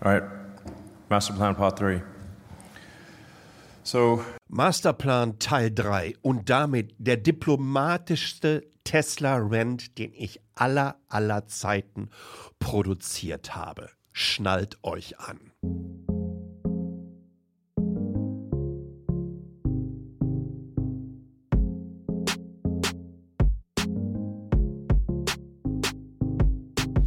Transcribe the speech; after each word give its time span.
All 0.00 0.12
right, 0.12 0.22
Masterplan 1.08 1.56
Part 1.56 1.80
3. 1.80 2.02
So, 3.82 4.22
Masterplan 4.46 5.40
Teil 5.40 5.72
3 5.72 6.14
und 6.22 6.48
damit 6.50 6.94
der 6.98 7.16
diplomatischste 7.16 8.70
Tesla-Rent, 8.84 9.98
den 9.98 10.12
ich 10.14 10.40
aller, 10.54 11.00
aller 11.08 11.48
Zeiten 11.48 12.10
produziert 12.60 13.56
habe. 13.56 13.90
Schnallt 14.12 14.78
euch 14.84 15.18
an. 15.18 15.40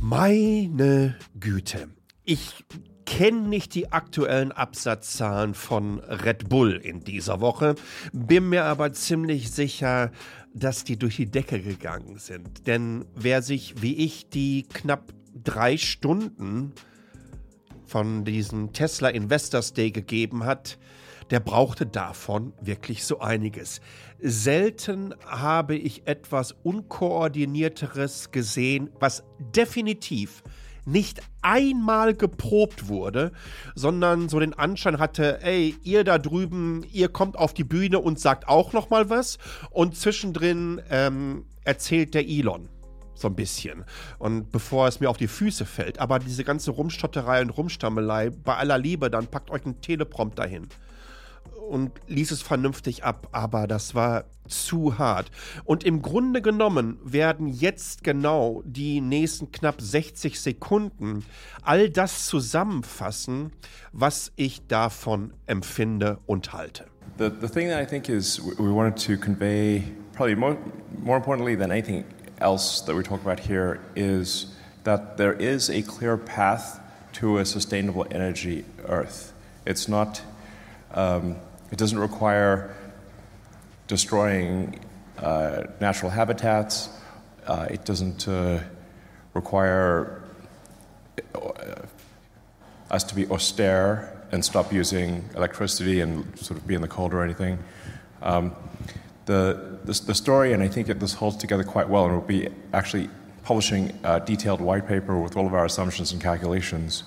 Meine 0.02 1.16
Güte. 1.39 1.88
Ich 2.24 2.66
kenne 3.06 3.48
nicht 3.48 3.74
die 3.74 3.92
aktuellen 3.92 4.52
Absatzzahlen 4.52 5.56
von 5.56 6.00
Red 6.00 6.50
Bull 6.50 6.75
in 6.75 7.00
dieser 7.00 7.42
Woche, 7.42 7.75
bin 8.14 8.50
mir 8.50 8.66
aber 8.66 8.93
ziemlich 8.93 9.52
sicher, 9.52 10.12
dass 10.54 10.84
die 10.84 10.98
durch 10.98 11.15
die 11.15 11.26
Decke 11.26 11.62
gegangen 11.62 12.20
sind. 12.20 12.68
Denn 12.68 13.06
wer 13.15 13.42
sich 13.42 13.82
wie 13.82 13.96
ich 13.96 14.29
die 14.29 14.68
knapp 14.71 15.14
drei 15.34 15.78
Stunden 15.78 16.74
von 17.86 18.24
diesem 18.24 18.71
Tesla 18.71 19.10
Investors 19.10 19.74
Day 19.74 19.92
gegeben 19.92 20.46
hat, 20.46 20.78
der 21.32 21.40
brauchte 21.40 21.88
davon 21.88 22.54
wirklich 22.62 23.04
so 23.04 23.20
einiges. 23.20 23.82
Selten 24.20 25.15
habe 25.26 25.76
ich 25.76 26.06
etwas 26.06 26.51
Unkoordinierteres 26.64 28.32
gesehen, 28.32 28.92
was 29.00 29.24
definitiv 29.40 30.43
nicht 30.86 31.21
einmal 31.42 32.14
geprobt 32.14 32.88
wurde, 32.88 33.31
sondern 33.76 34.30
so 34.30 34.40
den 34.40 34.53
Anschein 34.53 35.00
hatte, 35.00 35.42
ey, 35.42 35.76
ihr 35.84 36.04
da 36.04 36.17
drüben, 36.17 36.84
ihr 36.92 37.10
kommt 37.10 37.38
auf 37.38 37.54
die 37.54 37.64
Bühne 37.64 38.00
und 38.00 38.20
sagt 38.20 38.48
auch 38.48 38.73
noch 38.73 38.90
mal 38.90 39.10
was. 39.10 39.38
Und 39.70 39.96
zwischendrin 39.96 40.82
ähm, 40.90 41.46
erzählt 41.64 42.14
der 42.14 42.28
Elon 42.28 42.70
so 43.14 43.28
ein 43.28 43.36
bisschen. 43.36 43.86
Und 44.18 44.52
bevor 44.52 44.88
es 44.88 45.00
mir 45.00 45.10
auf 45.10 45.18
die 45.18 45.28
Füße 45.28 45.66
fällt, 45.66 46.00
aber 46.00 46.20
diese 46.20 46.44
ganze 46.44 46.72
Rumstotterei 46.72 47.42
und 47.42 47.52
Rumstammelei, 47.52 48.32
bei 48.32 48.56
aller 48.56 48.78
Liebe, 48.78 49.12
dann 49.12 49.28
packt 49.28 49.52
euch 49.52 49.64
einen 49.66 49.80
Teleprompter 49.82 50.45
hin 50.45 50.68
und 51.70 51.92
ließ 52.08 52.31
es 52.31 52.42
vernünftig 52.42 53.03
ab, 53.03 53.28
aber 53.31 53.67
das 53.67 53.95
war 53.95 54.25
zu 54.47 54.97
hart. 54.97 55.31
Und 55.64 55.83
im 55.83 56.02
Grunde 56.02 56.42
genommen 56.42 57.00
werden 57.03 57.48
jetzt 57.48 58.03
genau 58.03 58.61
die 58.66 59.00
nächsten 59.00 59.52
knapp 59.52 59.81
60 59.81 60.39
Sekunden 60.39 61.23
all 61.61 61.89
das 61.89 62.28
zusammenfassen, 62.28 63.52
was 63.94 64.31
ich 64.36 64.67
davon 64.67 65.33
empfinde 65.45 66.20
und 66.25 66.52
halte. 66.52 66.86
the, 67.17 67.30
the 67.30 67.48
thing 67.48 67.67
that 67.67 67.80
I 67.80 67.86
think 67.86 68.09
is 68.09 68.42
we 68.42 68.72
wanted 68.72 68.98
to 68.98 69.17
convey, 69.17 69.83
probably 70.14 70.36
more, 70.36 70.58
more 71.00 71.17
importantly 71.17 71.55
than 71.55 71.72
anything 71.72 72.03
else 72.39 72.81
that 72.81 72.95
we 72.95 73.03
talk 73.03 73.22
about 73.22 73.39
here, 73.39 73.80
is 73.95 74.55
that 74.83 75.17
there 75.17 75.33
is 75.33 75.70
a 75.70 75.81
clear 75.83 76.17
path 76.17 76.80
to 77.14 77.38
a 77.38 77.45
sustainable 77.45 78.08
energy 78.09 78.66
Earth. 78.86 79.33
It's 79.66 79.88
not. 79.88 80.22
Um, 80.94 81.38
it 81.72 81.78
doesn't 81.78 82.00
require 82.00 82.75
destroying 83.88 84.80
uh, 85.17 85.64
natural 85.80 86.11
habitats. 86.11 86.89
Uh, 87.48 87.67
it 87.70 87.86
doesn't 87.86 88.28
uh, 88.28 88.59
require 89.33 90.23
uh, 91.36 91.52
us 92.89 93.03
to 93.06 93.16
be 93.16 93.28
austere 93.28 94.17
and 94.31 94.44
stop 94.44 94.72
using 94.72 95.28
electricity 95.36 96.02
and 96.02 96.38
sort 96.38 96.59
of 96.59 96.67
be 96.67 96.75
in 96.75 96.81
the 96.81 96.88
cold 96.88 97.14
or 97.14 97.23
anything. 97.23 97.59
Um, 98.22 98.55
the, 99.26 99.80
the, 99.83 99.94
the 100.05 100.16
story, 100.16 100.53
and 100.53 100.64
I 100.64 100.67
think 100.67 100.89
it, 100.89 100.99
this 100.99 101.14
holds 101.14 101.37
together 101.37 101.64
quite 101.64 101.89
well, 101.89 102.05
and 102.05 102.14
we'll 102.14 102.21
be 102.21 102.49
actually 102.73 103.10
publishing 103.43 103.98
a 104.04 104.20
detailed 104.20 104.61
white 104.61 104.87
paper 104.87 105.17
with 105.20 105.36
all 105.36 105.48
of 105.48 105.54
our 105.54 105.66
assumptions 105.66 106.11
and 106.11 106.21
calculations, 106.21 107.04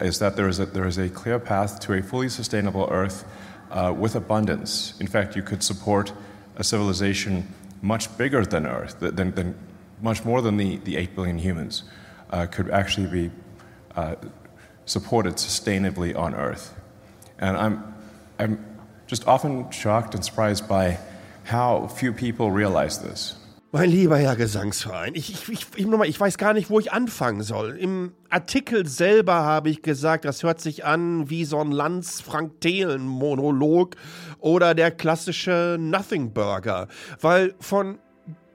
is 0.00 0.18
that 0.18 0.36
there 0.36 0.48
is 0.48 0.60
a, 0.60 0.66
there 0.66 0.86
is 0.86 0.98
a 0.98 1.08
clear 1.08 1.38
path 1.38 1.80
to 1.80 1.94
a 1.94 2.02
fully 2.02 2.28
sustainable 2.28 2.88
Earth 2.90 3.24
uh, 3.70 3.94
with 3.96 4.14
abundance. 4.14 4.94
In 5.00 5.06
fact, 5.06 5.36
you 5.36 5.42
could 5.42 5.62
support 5.62 6.12
a 6.56 6.64
civilization 6.64 7.52
much 7.82 8.16
bigger 8.16 8.44
than 8.44 8.66
Earth, 8.66 8.98
than, 9.00 9.32
than 9.32 9.54
much 10.00 10.24
more 10.24 10.42
than 10.42 10.56
the, 10.56 10.76
the 10.78 10.96
8 10.96 11.14
billion 11.14 11.38
humans, 11.38 11.84
uh, 12.30 12.46
could 12.46 12.70
actually 12.70 13.06
be 13.06 13.30
uh, 13.96 14.14
supported 14.84 15.34
sustainably 15.34 16.16
on 16.16 16.34
Earth. 16.34 16.74
And 17.38 17.56
I'm, 17.56 17.94
I'm 18.38 18.64
just 19.06 19.26
often 19.26 19.70
shocked 19.70 20.14
and 20.14 20.24
surprised 20.24 20.68
by 20.68 20.98
how 21.44 21.86
few 21.86 22.12
people 22.12 22.50
realize 22.50 22.98
this. 23.00 23.36
Mein 23.70 23.90
lieber 23.90 24.16
Herr 24.16 24.34
Gesangsverein, 24.34 25.14
ich, 25.14 25.30
ich, 25.30 25.46
ich, 25.50 25.66
ich, 25.76 25.86
nochmal, 25.86 26.08
ich 26.08 26.18
weiß 26.18 26.38
gar 26.38 26.54
nicht, 26.54 26.70
wo 26.70 26.80
ich 26.80 26.90
anfangen 26.90 27.42
soll. 27.42 27.76
Im 27.76 28.14
Artikel 28.30 28.86
selber 28.86 29.34
habe 29.34 29.68
ich 29.68 29.82
gesagt, 29.82 30.24
das 30.24 30.42
hört 30.42 30.62
sich 30.62 30.86
an 30.86 31.28
wie 31.28 31.44
so 31.44 31.58
ein 31.58 31.70
Lanz-Frank-Thelen-Monolog 31.70 33.94
oder 34.38 34.74
der 34.74 34.90
klassische 34.90 35.76
Nothing 35.78 36.32
Burger. 36.32 36.88
Weil 37.20 37.54
von 37.60 37.98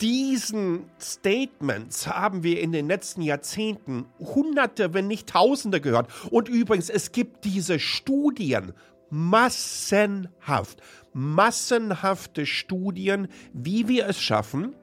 diesen 0.02 0.86
Statements 1.00 2.08
haben 2.08 2.42
wir 2.42 2.60
in 2.60 2.72
den 2.72 2.88
letzten 2.88 3.22
Jahrzehnten 3.22 4.08
Hunderte, 4.18 4.96
wenn 4.96 5.06
nicht 5.06 5.30
Tausende 5.30 5.80
gehört. 5.80 6.10
Und 6.32 6.50
übrigens, 6.50 6.90
es 6.90 7.12
gibt 7.12 7.46
diese 7.46 7.78
Studien 7.78 8.74
massenhaft, 9.12 10.82
massenhafte 11.14 12.48
Studien, 12.48 13.28
wie 13.54 13.88
wir 13.88 14.08
es 14.08 14.20
schaffen, 14.20 14.74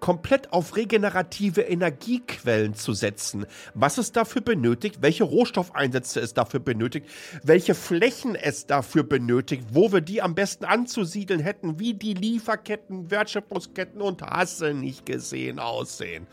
komplett 0.00 0.52
auf 0.52 0.76
regenerative 0.76 1.62
Energiequellen 1.62 2.74
zu 2.74 2.92
setzen. 2.92 3.46
Was 3.74 3.98
es 3.98 4.12
dafür 4.12 4.42
benötigt, 4.42 4.98
welche 5.00 5.24
Rohstoffeinsätze 5.24 6.20
es 6.20 6.34
dafür 6.34 6.60
benötigt, 6.60 7.06
welche 7.42 7.74
Flächen 7.74 8.34
es 8.34 8.66
dafür 8.66 9.02
benötigt, 9.02 9.64
wo 9.72 9.92
wir 9.92 10.00
die 10.00 10.22
am 10.22 10.34
besten 10.34 10.64
anzusiedeln 10.64 11.40
hätten, 11.40 11.78
wie 11.78 11.94
die 11.94 12.14
Lieferketten, 12.14 13.10
Wertschöpfungsketten 13.10 14.00
und 14.00 14.22
Hasse 14.22 14.74
nicht 14.74 15.06
gesehen 15.06 15.58
aussehen. 15.58 16.26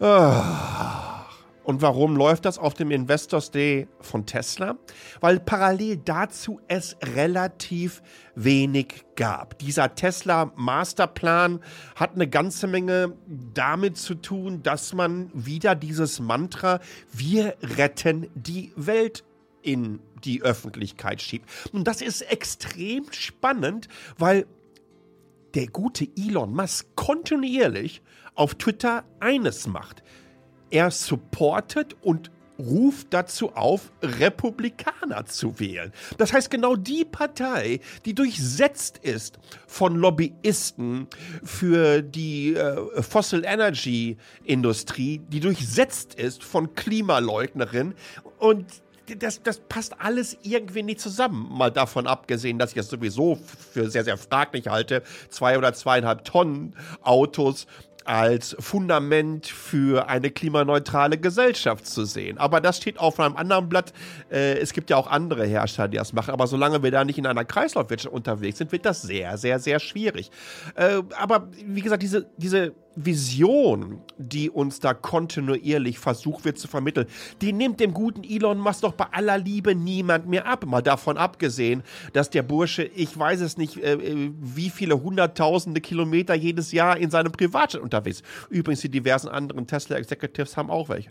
Ah. 0.00 1.25
Und 1.66 1.82
warum 1.82 2.14
läuft 2.14 2.44
das 2.44 2.58
auf 2.58 2.74
dem 2.74 2.92
Investors 2.92 3.50
Day 3.50 3.88
von 4.00 4.24
Tesla? 4.24 4.78
Weil 5.20 5.40
parallel 5.40 5.96
dazu 5.96 6.60
es 6.68 6.96
relativ 7.02 8.04
wenig 8.36 9.04
gab. 9.16 9.58
Dieser 9.58 9.92
Tesla 9.96 10.52
Masterplan 10.54 11.58
hat 11.96 12.14
eine 12.14 12.28
ganze 12.28 12.68
Menge 12.68 13.16
damit 13.52 13.96
zu 13.96 14.14
tun, 14.14 14.62
dass 14.62 14.94
man 14.94 15.28
wieder 15.34 15.74
dieses 15.74 16.20
Mantra, 16.20 16.78
wir 17.12 17.56
retten 17.60 18.30
die 18.36 18.72
Welt 18.76 19.24
in 19.60 19.98
die 20.22 20.42
Öffentlichkeit 20.42 21.20
schiebt. 21.20 21.50
Und 21.72 21.88
das 21.88 22.00
ist 22.00 22.20
extrem 22.30 23.10
spannend, 23.10 23.88
weil 24.18 24.46
der 25.56 25.66
gute 25.66 26.06
Elon 26.16 26.54
Musk 26.54 26.86
kontinuierlich 26.94 28.02
auf 28.36 28.54
Twitter 28.54 29.02
eines 29.18 29.66
macht 29.66 30.04
er 30.70 30.90
supportet 30.90 31.96
und 32.02 32.30
ruft 32.58 33.08
dazu 33.12 33.52
auf, 33.54 33.92
Republikaner 34.02 35.26
zu 35.26 35.58
wählen. 35.58 35.92
Das 36.18 36.32
heißt, 36.32 36.50
genau 36.50 36.76
die 36.76 37.04
Partei, 37.04 37.80
die 38.04 38.14
durchsetzt 38.14 38.98
ist 38.98 39.38
von 39.66 39.96
Lobbyisten 39.96 41.06
für 41.44 42.02
die 42.02 42.54
äh, 42.54 43.02
Fossil 43.02 43.44
Energy 43.44 44.16
Industrie, 44.44 45.20
die 45.28 45.40
durchsetzt 45.40 46.14
ist 46.14 46.42
von 46.42 46.74
Klimaleugnerinnen 46.74 47.94
und 48.38 48.66
das, 49.18 49.40
das 49.40 49.60
passt 49.60 50.00
alles 50.00 50.36
irgendwie 50.42 50.82
nicht 50.82 50.98
zusammen. 50.98 51.48
Mal 51.48 51.70
davon 51.70 52.08
abgesehen, 52.08 52.58
dass 52.58 52.72
ich 52.72 52.78
es 52.78 52.88
sowieso 52.88 53.38
für 53.72 53.88
sehr, 53.88 54.02
sehr 54.02 54.16
fraglich 54.16 54.66
halte, 54.66 55.04
zwei 55.28 55.58
oder 55.58 55.72
zweieinhalb 55.74 56.24
Tonnen 56.24 56.74
Autos 57.02 57.68
als 58.06 58.56
Fundament 58.58 59.46
für 59.46 60.08
eine 60.08 60.30
klimaneutrale 60.30 61.18
Gesellschaft 61.18 61.86
zu 61.86 62.04
sehen. 62.04 62.38
Aber 62.38 62.60
das 62.60 62.76
steht 62.78 62.98
auf 62.98 63.18
einem 63.20 63.36
anderen 63.36 63.68
Blatt. 63.68 63.92
Äh, 64.30 64.58
es 64.58 64.72
gibt 64.72 64.90
ja 64.90 64.96
auch 64.96 65.08
andere 65.08 65.44
Hersteller, 65.44 65.88
die 65.88 65.96
das 65.96 66.12
machen. 66.12 66.32
Aber 66.32 66.46
solange 66.46 66.82
wir 66.82 66.90
da 66.90 67.04
nicht 67.04 67.18
in 67.18 67.26
einer 67.26 67.44
Kreislaufwirtschaft 67.44 68.14
unterwegs 68.14 68.58
sind, 68.58 68.72
wird 68.72 68.84
das 68.84 69.02
sehr, 69.02 69.36
sehr, 69.38 69.58
sehr 69.58 69.80
schwierig. 69.80 70.30
Äh, 70.74 71.02
aber 71.18 71.48
wie 71.64 71.82
gesagt, 71.82 72.02
diese, 72.02 72.30
diese 72.36 72.74
Vision, 72.96 74.00
die 74.16 74.48
uns 74.50 74.80
da 74.80 74.94
kontinuierlich 74.94 75.98
versucht 75.98 76.44
wird 76.44 76.58
zu 76.58 76.66
vermitteln, 76.66 77.06
die 77.42 77.52
nimmt 77.52 77.78
dem 77.78 77.92
guten 77.92 78.24
Elon 78.24 78.58
Musk 78.58 78.80
doch 78.80 78.94
bei 78.94 79.06
aller 79.12 79.38
Liebe 79.38 79.74
niemand 79.74 80.26
mehr 80.26 80.46
ab. 80.46 80.64
Mal 80.64 80.82
davon 80.82 81.18
abgesehen, 81.18 81.82
dass 82.14 82.30
der 82.30 82.42
Bursche, 82.42 82.84
ich 82.84 83.16
weiß 83.16 83.40
es 83.42 83.58
nicht, 83.58 83.76
äh, 83.76 83.94
äh 83.94 84.32
wie 84.40 84.70
viele 84.70 85.02
hunderttausende 85.02 85.80
Kilometer 85.80 86.34
jedes 86.34 86.72
Jahr 86.72 86.96
in 86.96 87.10
seinem 87.10 87.32
Privatjet 87.32 87.82
unterwegs. 87.82 88.22
Übrigens, 88.48 88.80
die 88.80 88.88
diversen 88.88 89.28
anderen 89.28 89.66
Tesla-Executives 89.66 90.56
haben 90.56 90.70
auch 90.70 90.88
welche. 90.88 91.10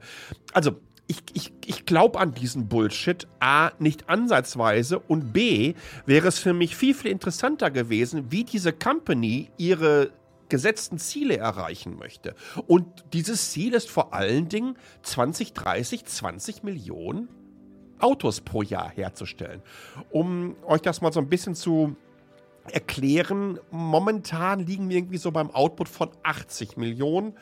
Also, 0.53 0.77
ich, 1.07 1.17
ich, 1.33 1.53
ich 1.65 1.85
glaube 1.85 2.19
an 2.19 2.33
diesen 2.33 2.67
Bullshit. 2.67 3.27
A, 3.39 3.71
nicht 3.77 4.09
ansatzweise. 4.09 4.97
Und 4.99 5.33
B, 5.33 5.75
wäre 6.07 6.27
es 6.27 6.39
für 6.39 6.53
mich 6.53 6.75
viel, 6.75 6.95
viel 6.95 7.11
interessanter 7.11 7.69
gewesen, 7.69 8.31
wie 8.31 8.43
diese 8.43 8.73
Company 8.73 9.51
ihre 9.57 10.11
gesetzten 10.55 10.97
Ziele 10.99 11.35
erreichen 11.35 11.97
möchte. 11.97 12.33
Und 12.65 12.85
dieses 13.11 13.51
Ziel 13.51 13.73
ist 13.73 13.89
vor 13.89 14.13
allen 14.13 14.47
Dingen 14.47 14.77
2030 15.01 16.05
20 16.05 16.63
Millionen 16.63 17.27
Autos 17.99 18.39
pro 18.39 18.61
Jahr 18.61 18.89
herzustellen. 18.89 19.61
Um 20.11 20.55
euch 20.65 20.79
das 20.79 21.01
mal 21.01 21.11
so 21.11 21.19
ein 21.19 21.27
bisschen 21.27 21.55
zu 21.55 21.97
erklären, 22.71 23.59
momentan 23.69 24.61
liegen 24.61 24.87
wir 24.87 24.95
irgendwie 24.95 25.17
so 25.17 25.29
beim 25.29 25.51
Output 25.51 25.89
von 25.89 26.09
80 26.23 26.77
Millionen. 26.77 27.33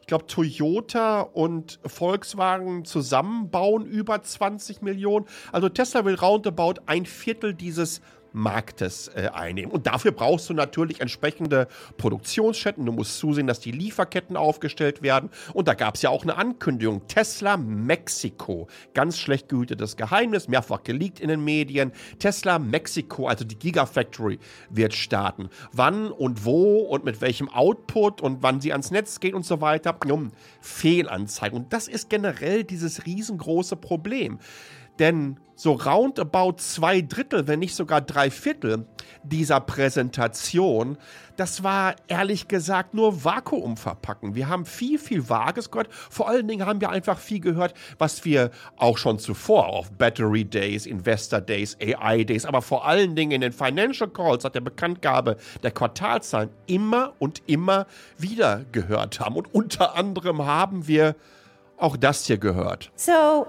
Ich 0.00 0.06
glaube, 0.06 0.26
Toyota 0.26 1.22
und 1.22 1.80
Volkswagen 1.84 2.84
zusammen 2.84 3.50
bauen 3.50 3.84
über 3.84 4.22
20 4.22 4.80
Millionen. 4.80 5.26
Also 5.50 5.68
Tesla 5.68 6.04
will 6.04 6.14
roundabout 6.14 6.74
ein 6.86 7.04
Viertel 7.04 7.52
dieses 7.52 8.00
Marktes 8.32 9.08
äh, 9.08 9.28
einnehmen. 9.32 9.72
Und 9.72 9.86
dafür 9.86 10.12
brauchst 10.12 10.48
du 10.48 10.54
natürlich 10.54 11.00
entsprechende 11.00 11.68
Produktionsstätten. 11.96 12.84
Du 12.86 12.92
musst 12.92 13.18
zusehen, 13.18 13.46
dass 13.46 13.60
die 13.60 13.72
Lieferketten 13.72 14.36
aufgestellt 14.36 15.02
werden. 15.02 15.30
Und 15.52 15.68
da 15.68 15.74
gab 15.74 15.96
es 15.96 16.02
ja 16.02 16.10
auch 16.10 16.22
eine 16.22 16.36
Ankündigung. 16.36 17.06
Tesla 17.08 17.56
Mexiko. 17.56 18.68
Ganz 18.94 19.18
schlecht 19.18 19.48
gehütetes 19.48 19.96
Geheimnis, 19.96 20.48
mehrfach 20.48 20.82
geleakt 20.82 21.20
in 21.20 21.28
den 21.28 21.44
Medien. 21.44 21.92
Tesla 22.18 22.58
Mexiko, 22.58 23.26
also 23.26 23.44
die 23.44 23.58
Gigafactory, 23.58 24.38
wird 24.70 24.94
starten. 24.94 25.50
Wann 25.72 26.10
und 26.10 26.44
wo 26.44 26.80
und 26.80 27.04
mit 27.04 27.20
welchem 27.20 27.48
Output 27.48 28.20
und 28.20 28.42
wann 28.42 28.60
sie 28.60 28.72
ans 28.72 28.90
Netz 28.90 29.20
geht 29.20 29.34
und 29.34 29.44
so 29.44 29.60
weiter. 29.60 29.96
Um 30.10 30.32
Fehlanzeigen. 30.60 31.56
Und 31.56 31.72
das 31.72 31.88
ist 31.88 32.10
generell 32.10 32.64
dieses 32.64 33.06
riesengroße 33.06 33.76
Problem. 33.76 34.38
Denn 35.00 35.40
so 35.56 35.72
roundabout 35.72 36.54
zwei 36.58 37.02
Drittel, 37.02 37.46
wenn 37.46 37.58
nicht 37.58 37.74
sogar 37.74 38.00
drei 38.00 38.30
Viertel 38.30 38.86
dieser 39.22 39.60
Präsentation, 39.60 40.96
das 41.36 41.62
war 41.62 41.96
ehrlich 42.08 42.48
gesagt 42.48 42.94
nur 42.94 43.24
Vakuum 43.24 43.76
verpacken. 43.76 44.34
Wir 44.34 44.48
haben 44.48 44.64
viel, 44.64 44.98
viel 44.98 45.28
Vages 45.28 45.70
gehört. 45.70 45.88
Vor 45.92 46.28
allen 46.28 46.48
Dingen 46.48 46.66
haben 46.66 46.80
wir 46.80 46.90
einfach 46.90 47.18
viel 47.18 47.40
gehört, 47.40 47.74
was 47.98 48.24
wir 48.24 48.50
auch 48.76 48.96
schon 48.96 49.18
zuvor 49.18 49.66
auf 49.66 49.90
Battery 49.92 50.44
Days, 50.44 50.86
Investor 50.86 51.40
Days, 51.40 51.76
AI 51.80 52.24
Days, 52.24 52.46
aber 52.46 52.62
vor 52.62 52.86
allen 52.86 53.14
Dingen 53.14 53.32
in 53.32 53.40
den 53.42 53.52
Financial 53.52 54.08
Calls, 54.08 54.44
seit 54.44 54.54
der 54.54 54.60
Bekanntgabe 54.60 55.36
der 55.62 55.72
Quartalzahlen 55.72 56.50
immer 56.66 57.14
und 57.18 57.42
immer 57.46 57.86
wieder 58.16 58.64
gehört 58.72 59.20
haben. 59.20 59.36
Und 59.36 59.54
unter 59.54 59.94
anderem 59.94 60.44
haben 60.44 60.88
wir 60.88 61.16
auch 61.76 61.96
das 61.96 62.26
hier 62.26 62.38
gehört. 62.38 62.92
So 62.96 63.46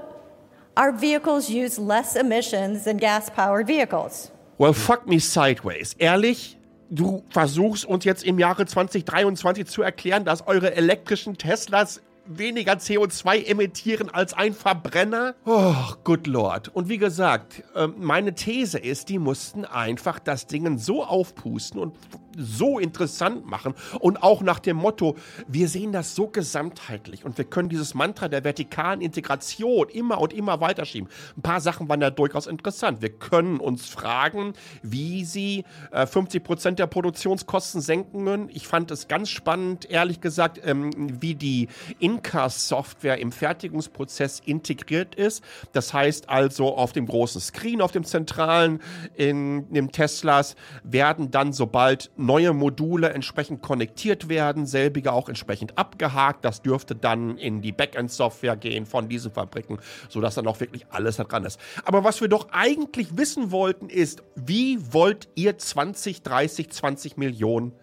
our 0.81 0.91
vehicles 0.91 1.49
use 1.49 1.77
less 1.77 2.15
emissions 2.15 2.85
than 2.85 2.97
gas 2.97 3.29
powered 3.29 3.67
vehicles. 3.67 4.31
Well, 4.57 4.73
fuck 4.73 5.07
me 5.07 5.19
sideways. 5.19 5.93
Ehrlich? 5.99 6.57
Du 6.89 7.23
versuchst 7.29 7.85
uns 7.85 8.03
jetzt 8.03 8.23
im 8.23 8.37
Jahre 8.37 8.65
2023 8.65 9.65
zu 9.65 9.81
erklären, 9.81 10.25
dass 10.25 10.45
eure 10.45 10.75
elektrischen 10.75 11.37
Teslas 11.37 12.01
weniger 12.25 12.73
CO2 12.73 13.45
emittieren 13.45 14.09
als 14.09 14.33
ein 14.33 14.53
Verbrenner? 14.53 15.35
Oh, 15.45 15.73
good 16.03 16.27
Lord. 16.27 16.67
Und 16.69 16.89
wie 16.89 16.97
gesagt, 16.97 17.63
ähm, 17.75 17.95
meine 17.97 18.33
These 18.33 18.77
ist, 18.77 19.09
die 19.09 19.19
mussten 19.19 19.65
einfach 19.65 20.19
das 20.19 20.47
Ding 20.47 20.77
so 20.77 21.03
aufpusten 21.03 21.79
und 21.79 21.95
so 22.37 22.79
interessant 22.79 23.45
machen 23.45 23.73
und 23.99 24.23
auch 24.23 24.41
nach 24.41 24.59
dem 24.59 24.77
Motto, 24.77 25.15
wir 25.47 25.67
sehen 25.67 25.91
das 25.91 26.15
so 26.15 26.27
gesamtheitlich 26.27 27.25
und 27.25 27.37
wir 27.37 27.45
können 27.45 27.69
dieses 27.69 27.93
Mantra 27.93 28.27
der 28.27 28.43
vertikalen 28.43 29.01
Integration 29.01 29.89
immer 29.89 30.19
und 30.19 30.33
immer 30.33 30.61
weiterschieben. 30.61 31.09
Ein 31.37 31.41
paar 31.41 31.61
Sachen 31.61 31.87
waren 31.89 32.01
ja 32.01 32.09
durchaus 32.09 32.47
interessant. 32.47 33.01
Wir 33.01 33.09
können 33.09 33.59
uns 33.59 33.87
fragen, 33.87 34.53
wie 34.81 35.25
sie 35.25 35.65
äh, 35.91 36.05
50 36.05 36.43
Prozent 36.43 36.79
der 36.79 36.87
Produktionskosten 36.87 37.81
senken 37.81 38.25
können. 38.25 38.49
Ich 38.51 38.67
fand 38.67 38.91
es 38.91 39.07
ganz 39.07 39.29
spannend, 39.29 39.89
ehrlich 39.89 40.21
gesagt, 40.21 40.59
ähm, 40.63 40.91
wie 41.21 41.35
die 41.35 41.67
Inca-Software 41.99 43.19
im 43.19 43.31
Fertigungsprozess 43.31 44.41
integriert 44.45 45.15
ist. 45.15 45.43
Das 45.73 45.93
heißt 45.93 46.29
also, 46.29 46.75
auf 46.75 46.91
dem 46.91 47.05
großen 47.05 47.41
Screen, 47.41 47.81
auf 47.81 47.91
dem 47.91 48.03
zentralen 48.03 48.81
in 49.15 49.71
dem 49.73 49.91
Teslas 49.91 50.55
werden 50.83 51.31
dann, 51.31 51.53
sobald 51.53 52.11
neue 52.25 52.53
Module 52.53 53.09
entsprechend 53.09 53.61
konnektiert 53.61 54.29
werden, 54.29 54.65
selbige 54.65 55.13
auch 55.13 55.29
entsprechend 55.29 55.77
abgehakt. 55.77 56.45
Das 56.45 56.61
dürfte 56.61 56.95
dann 56.95 57.37
in 57.37 57.61
die 57.61 57.71
Backend-Software 57.71 58.55
gehen 58.55 58.85
von 58.85 59.09
diesen 59.09 59.31
Fabriken, 59.31 59.79
sodass 60.09 60.35
dann 60.35 60.47
auch 60.47 60.59
wirklich 60.59 60.85
alles 60.89 61.17
da 61.17 61.23
dran 61.23 61.45
ist. 61.45 61.59
Aber 61.85 62.03
was 62.03 62.21
wir 62.21 62.27
doch 62.27 62.49
eigentlich 62.51 63.17
wissen 63.17 63.51
wollten, 63.51 63.89
ist, 63.89 64.23
wie 64.35 64.93
wollt 64.93 65.29
ihr 65.35 65.57
20, 65.57 66.23
30, 66.23 66.69
20 66.69 67.17
Millionen 67.17 67.73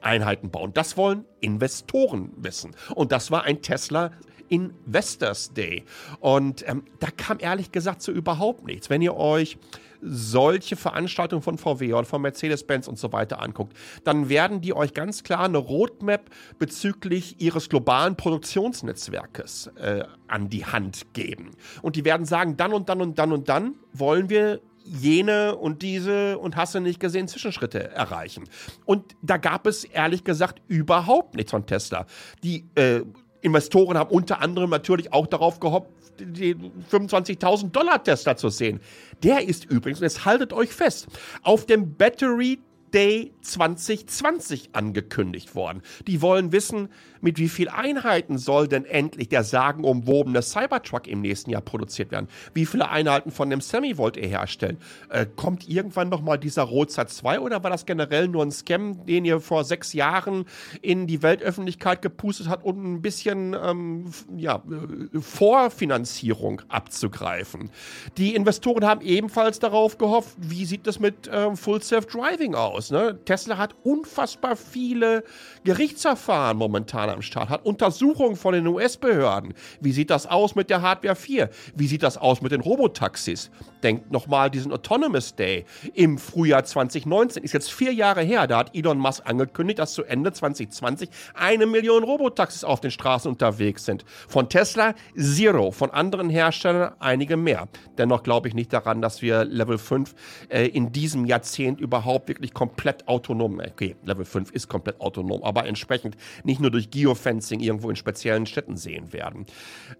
Einheiten 0.00 0.50
bauen? 0.50 0.72
Das 0.72 0.96
wollen 0.96 1.24
Investoren 1.40 2.32
wissen. 2.36 2.74
Und 2.94 3.12
das 3.12 3.30
war 3.30 3.44
ein 3.44 3.62
Tesla 3.62 4.12
Investors 4.48 5.52
Day. 5.52 5.84
Und 6.20 6.66
ähm, 6.68 6.84
da 7.00 7.08
kam 7.10 7.38
ehrlich 7.40 7.72
gesagt 7.72 8.02
so 8.02 8.12
überhaupt 8.12 8.64
nichts. 8.64 8.90
Wenn 8.90 9.02
ihr 9.02 9.16
euch 9.16 9.58
solche 10.00 10.76
Veranstaltungen 10.76 11.42
von 11.42 11.58
VW 11.58 11.92
oder 11.94 12.04
von 12.04 12.22
Mercedes-Benz 12.22 12.88
und 12.88 12.98
so 12.98 13.12
weiter 13.12 13.42
anguckt, 13.42 13.76
dann 14.04 14.28
werden 14.28 14.60
die 14.60 14.74
euch 14.74 14.94
ganz 14.94 15.22
klar 15.22 15.44
eine 15.44 15.58
Roadmap 15.58 16.30
bezüglich 16.58 17.40
ihres 17.40 17.68
globalen 17.68 18.16
Produktionsnetzwerkes 18.16 19.68
äh, 19.76 20.04
an 20.26 20.48
die 20.48 20.66
Hand 20.66 21.12
geben. 21.12 21.50
Und 21.82 21.96
die 21.96 22.04
werden 22.04 22.26
sagen, 22.26 22.56
dann 22.56 22.72
und 22.72 22.88
dann 22.88 23.00
und 23.00 23.18
dann 23.18 23.32
und 23.32 23.48
dann 23.48 23.74
wollen 23.92 24.28
wir 24.30 24.60
jene 24.84 25.56
und 25.56 25.82
diese 25.82 26.38
und 26.38 26.56
hast 26.56 26.74
du 26.74 26.80
nicht 26.80 27.00
gesehen 27.00 27.28
Zwischenschritte 27.28 27.90
erreichen. 27.90 28.44
Und 28.84 29.16
da 29.22 29.36
gab 29.36 29.66
es 29.66 29.84
ehrlich 29.84 30.24
gesagt 30.24 30.62
überhaupt 30.66 31.34
nichts 31.34 31.50
von 31.50 31.66
Tesla. 31.66 32.06
Die 32.42 32.64
äh, 32.74 33.02
Investoren 33.40 33.96
haben 33.96 34.10
unter 34.10 34.40
anderem 34.40 34.70
natürlich 34.70 35.12
auch 35.12 35.26
darauf 35.26 35.60
gehofft, 35.60 35.90
den 36.20 36.72
25.000 36.90 37.70
Dollar 37.70 38.02
Tesla 38.02 38.36
zu 38.36 38.48
sehen. 38.48 38.80
Der 39.22 39.46
ist 39.46 39.64
übrigens, 39.64 40.00
und 40.00 40.04
jetzt 40.04 40.24
haltet 40.24 40.52
euch 40.52 40.72
fest, 40.72 41.06
auf 41.42 41.66
dem 41.66 41.96
Battery 41.96 42.58
Day 42.92 43.32
2020 43.42 44.70
angekündigt 44.72 45.54
worden. 45.54 45.82
Die 46.06 46.22
wollen 46.22 46.52
wissen, 46.52 46.88
mit 47.20 47.38
wie 47.38 47.48
vielen 47.48 47.68
Einheiten 47.68 48.38
soll 48.38 48.68
denn 48.68 48.84
endlich 48.84 49.28
der 49.28 49.44
sagenumwobene 49.44 50.42
Cybertruck 50.42 51.06
im 51.06 51.20
nächsten 51.20 51.50
Jahr 51.50 51.62
produziert 51.62 52.10
werden? 52.10 52.28
Wie 52.54 52.66
viele 52.66 52.88
Einheiten 52.88 53.30
von 53.30 53.50
dem 53.50 53.60
Semi 53.60 53.98
wollt 53.98 54.16
ihr 54.16 54.28
herstellen? 54.28 54.78
Äh, 55.10 55.26
kommt 55.36 55.68
irgendwann 55.68 56.08
noch 56.08 56.22
mal 56.22 56.36
dieser 56.36 56.62
Roadster 56.62 57.06
2 57.06 57.40
oder 57.40 57.62
war 57.62 57.70
das 57.70 57.86
generell 57.86 58.28
nur 58.28 58.44
ein 58.44 58.50
Scam, 58.50 59.04
den 59.06 59.24
ihr 59.24 59.40
vor 59.40 59.64
sechs 59.64 59.92
Jahren 59.92 60.44
in 60.82 61.06
die 61.06 61.22
Weltöffentlichkeit 61.22 62.02
gepustet 62.02 62.48
hat, 62.48 62.64
um 62.64 62.94
ein 62.94 63.02
bisschen 63.02 63.56
ähm, 63.60 64.10
ja, 64.36 64.56
äh, 64.56 65.20
Vorfinanzierung 65.20 66.62
abzugreifen? 66.68 67.70
Die 68.16 68.34
Investoren 68.34 68.84
haben 68.84 69.00
ebenfalls 69.00 69.58
darauf 69.58 69.98
gehofft, 69.98 70.36
wie 70.38 70.64
sieht 70.64 70.86
das 70.86 70.98
mit 70.98 71.30
ähm, 71.32 71.56
Full 71.56 71.82
Self 71.82 72.06
Driving 72.06 72.54
aus? 72.54 72.90
Ne? 72.90 73.18
Tesla 73.24 73.58
hat 73.58 73.74
unfassbar 73.82 74.56
viele 74.56 75.24
Gerichtsverfahren 75.64 76.56
momentan 76.56 77.07
Amerikaner 77.08 77.14
am 77.14 77.22
Start 77.22 77.48
hat, 77.48 77.64
Untersuchungen 77.64 78.36
von 78.36 78.54
den 78.54 78.66
US-Behörden. 78.66 79.54
Wie 79.80 79.92
sieht 79.92 80.10
das 80.10 80.26
aus 80.26 80.54
mit 80.54 80.70
der 80.70 80.82
Hardware 80.82 81.16
4? 81.16 81.50
Wie 81.74 81.86
sieht 81.86 82.02
das 82.02 82.16
aus 82.16 82.42
mit 82.42 82.52
den 82.52 82.60
Robotaxis? 82.60 83.50
Denkt 83.82 84.10
nochmal 84.10 84.50
diesen 84.50 84.72
Autonomous 84.72 85.34
Day 85.34 85.64
im 85.94 86.18
Frühjahr 86.18 86.64
2019. 86.64 87.42
Ist 87.44 87.52
jetzt 87.52 87.72
vier 87.72 87.92
Jahre 87.92 88.22
her. 88.22 88.46
Da 88.46 88.58
hat 88.58 88.74
Elon 88.74 88.98
Musk 88.98 89.22
angekündigt, 89.24 89.78
dass 89.78 89.94
zu 89.94 90.04
Ende 90.04 90.32
2020 90.32 91.08
eine 91.34 91.66
Million 91.66 92.02
Robotaxis 92.02 92.64
auf 92.64 92.80
den 92.80 92.90
Straßen 92.90 93.30
unterwegs 93.30 93.84
sind. 93.84 94.04
Von 94.28 94.48
Tesla 94.48 94.94
zero, 95.16 95.70
von 95.70 95.90
anderen 95.90 96.28
Herstellern 96.28 96.94
einige 96.98 97.36
mehr. 97.36 97.68
Dennoch 97.96 98.22
glaube 98.22 98.48
ich 98.48 98.54
nicht 98.54 98.72
daran, 98.72 99.00
dass 99.00 99.22
wir 99.22 99.44
Level 99.44 99.78
5 99.78 100.14
äh, 100.48 100.66
in 100.66 100.92
diesem 100.92 101.24
Jahrzehnt 101.24 101.80
überhaupt 101.80 102.28
wirklich 102.28 102.52
komplett 102.52 103.06
autonom, 103.06 103.60
okay, 103.60 103.96
Level 104.04 104.24
5 104.24 104.50
ist 104.50 104.68
komplett 104.68 105.00
autonom, 105.00 105.42
aber 105.44 105.66
entsprechend 105.66 106.16
nicht 106.44 106.60
nur 106.60 106.70
durch 106.70 106.90
Geofencing 107.02 107.60
irgendwo 107.60 107.90
in 107.90 107.96
speziellen 107.96 108.46
Städten 108.46 108.76
sehen 108.76 109.12
werden. 109.12 109.46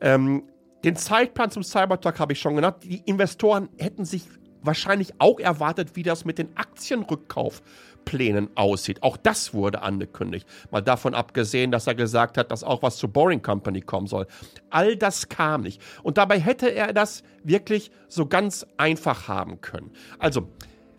Ähm, 0.00 0.44
den 0.84 0.96
Zeitplan 0.96 1.50
zum 1.50 1.62
Cybertruck 1.62 2.20
habe 2.20 2.32
ich 2.32 2.40
schon 2.40 2.54
genannt. 2.54 2.76
Die 2.84 3.02
Investoren 3.04 3.68
hätten 3.78 4.04
sich 4.04 4.22
wahrscheinlich 4.62 5.14
auch 5.18 5.38
erwartet, 5.40 5.96
wie 5.96 6.02
das 6.02 6.24
mit 6.24 6.38
den 6.38 6.56
Aktienrückkaufplänen 6.56 8.50
aussieht. 8.56 9.02
Auch 9.02 9.16
das 9.16 9.54
wurde 9.54 9.82
angekündigt. 9.82 10.46
Mal 10.70 10.82
davon 10.82 11.14
abgesehen, 11.14 11.70
dass 11.70 11.86
er 11.86 11.94
gesagt 11.94 12.36
hat, 12.38 12.50
dass 12.50 12.64
auch 12.64 12.82
was 12.82 12.96
zur 12.96 13.12
Boring 13.12 13.42
Company 13.42 13.80
kommen 13.80 14.06
soll. 14.06 14.26
All 14.70 14.96
das 14.96 15.28
kam 15.28 15.62
nicht. 15.62 15.80
Und 16.02 16.18
dabei 16.18 16.38
hätte 16.40 16.68
er 16.68 16.92
das 16.92 17.22
wirklich 17.44 17.90
so 18.08 18.26
ganz 18.26 18.66
einfach 18.76 19.28
haben 19.28 19.60
können. 19.60 19.90
Also, 20.18 20.48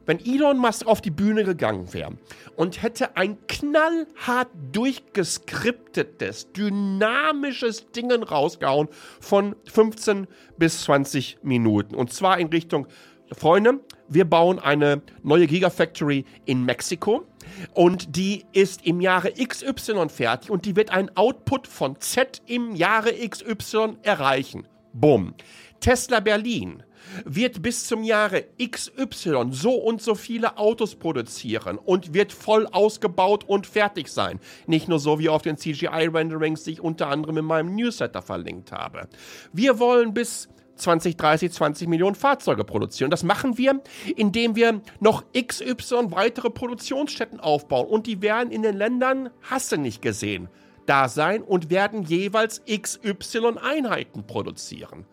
wenn 0.06 0.20
Elon 0.20 0.58
Musk 0.58 0.88
auf 0.88 1.02
die 1.02 1.12
Bühne 1.12 1.44
gegangen 1.44 1.94
wäre 1.94 2.14
und 2.56 2.82
hätte 2.82 3.16
ein 3.16 3.38
knallhart 3.48 4.50
durchgeskriptetes, 4.72 6.52
dynamisches 6.54 7.92
Dingen 7.92 8.24
rausgehauen 8.24 8.90
von 9.20 9.56
15 9.72 10.28
bis 10.58 10.84
20 10.84 11.40
Minuten. 11.44 11.96
Und 11.96 12.12
zwar 12.14 12.40
in 12.40 12.48
Richtung, 12.48 12.88
Freunde, 13.32 13.80
wir 14.08 14.26
bauen 14.26 14.58
eine 14.58 15.02
neue 15.22 15.46
Gigafactory 15.46 16.26
in 16.46 16.66
Mexiko 16.66 17.26
und 17.74 18.16
die 18.16 18.46
ist 18.54 18.86
im 18.86 19.02
Jahre 19.02 19.32
XY 19.34 20.10
fertig 20.10 20.50
und 20.50 20.66
die 20.66 20.76
wird 20.76 20.90
einen 20.90 21.16
Output 21.16 21.68
von 21.68 22.00
Z 22.00 22.42
im 22.48 22.76
Jahre 22.76 23.12
XY 23.12 23.98
erreichen. 24.02 24.68
Bumm. 24.94 25.36
Tesla 25.80 26.20
Berlin 26.20 26.84
wird 27.26 27.62
bis 27.62 27.88
zum 27.88 28.04
Jahre 28.04 28.46
XY 28.62 29.50
so 29.52 29.76
und 29.76 30.02
so 30.02 30.16
viele 30.16 30.58
Autos 30.58 30.96
produzieren 30.96 31.78
und 31.78 32.14
wird 32.14 32.34
voll 32.34 32.68
ausgebaut 32.68 33.44
und 33.48 33.68
fertig 33.68 34.10
sein. 34.10 34.40
Nicht 34.68 34.88
nur 34.88 35.00
so 35.00 35.20
wie 35.20 35.30
auf 35.30 35.42
den 35.42 35.58
CGI-Renderings, 35.58 36.64
die 36.64 36.72
ich 36.72 36.82
unter 36.82 37.08
anderem 37.08 37.38
in 37.38 37.46
meinem 37.46 37.76
Newsletter 37.76 38.22
verlinkt 38.22 38.72
habe. 38.72 39.08
Wir 39.54 39.80
wollen 39.80 40.14
bis 40.14 40.50
20, 40.80 41.18
30, 41.18 41.52
20 41.52 41.88
Millionen 41.88 42.16
Fahrzeuge 42.16 42.64
produzieren. 42.64 43.12
Das 43.12 43.24
machen 43.24 43.58
wir, 43.58 43.82
indem 44.16 44.56
wir 44.56 44.82
noch 45.00 45.24
XY 45.34 46.12
weitere 46.12 46.50
Produktionsstätten 46.50 47.40
aufbauen. 47.40 47.88
Und 47.88 48.08
die 48.08 48.22
werden 48.22 48.52
in 48.52 48.64
den 48.64 48.78
Ländern, 48.78 49.30
hast 49.42 49.72
du 49.72 49.78
nicht 49.78 50.02
gesehen, 50.02 50.48
da 50.86 51.08
sein 51.08 51.44
und 51.44 51.70
werden 51.70 52.04
jeweils 52.04 52.64
XY 52.66 53.58
Einheiten 53.62 54.26
produzieren. 54.26 55.06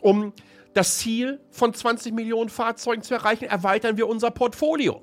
Um 0.00 0.32
das 0.76 0.98
Ziel 0.98 1.40
von 1.50 1.72
20 1.72 2.12
Millionen 2.12 2.50
Fahrzeugen 2.50 3.02
zu 3.02 3.14
erreichen, 3.14 3.44
erweitern 3.44 3.96
wir 3.96 4.06
unser 4.08 4.30
Portfolio. 4.30 5.02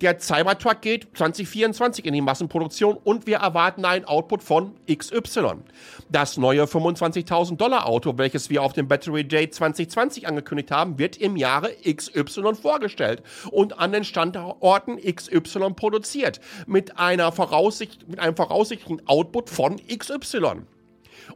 Der 0.00 0.18
Cybertruck 0.20 0.80
geht 0.80 1.08
2024 1.12 2.06
in 2.06 2.14
die 2.14 2.20
Massenproduktion 2.20 2.96
und 2.96 3.26
wir 3.26 3.38
erwarten 3.38 3.84
einen 3.84 4.04
Output 4.04 4.44
von 4.44 4.76
XY. 4.86 5.64
Das 6.08 6.36
neue 6.36 6.64
25.000 6.64 7.56
Dollar 7.56 7.86
Auto, 7.86 8.16
welches 8.16 8.48
wir 8.48 8.62
auf 8.62 8.72
dem 8.72 8.86
Battery 8.86 9.24
Day 9.24 9.50
2020 9.50 10.28
angekündigt 10.28 10.70
haben, 10.70 10.98
wird 10.98 11.16
im 11.16 11.36
Jahre 11.36 11.74
XY 11.84 12.54
vorgestellt 12.54 13.22
und 13.50 13.78
an 13.78 13.90
den 13.90 14.04
Standorten 14.04 14.98
XY 14.98 15.72
produziert 15.74 16.40
mit, 16.66 16.96
einer 16.96 17.32
Voraussicht, 17.32 18.08
mit 18.08 18.20
einem 18.20 18.36
voraussichtlichen 18.36 19.06
Output 19.08 19.50
von 19.50 19.76
XY. 19.76 20.62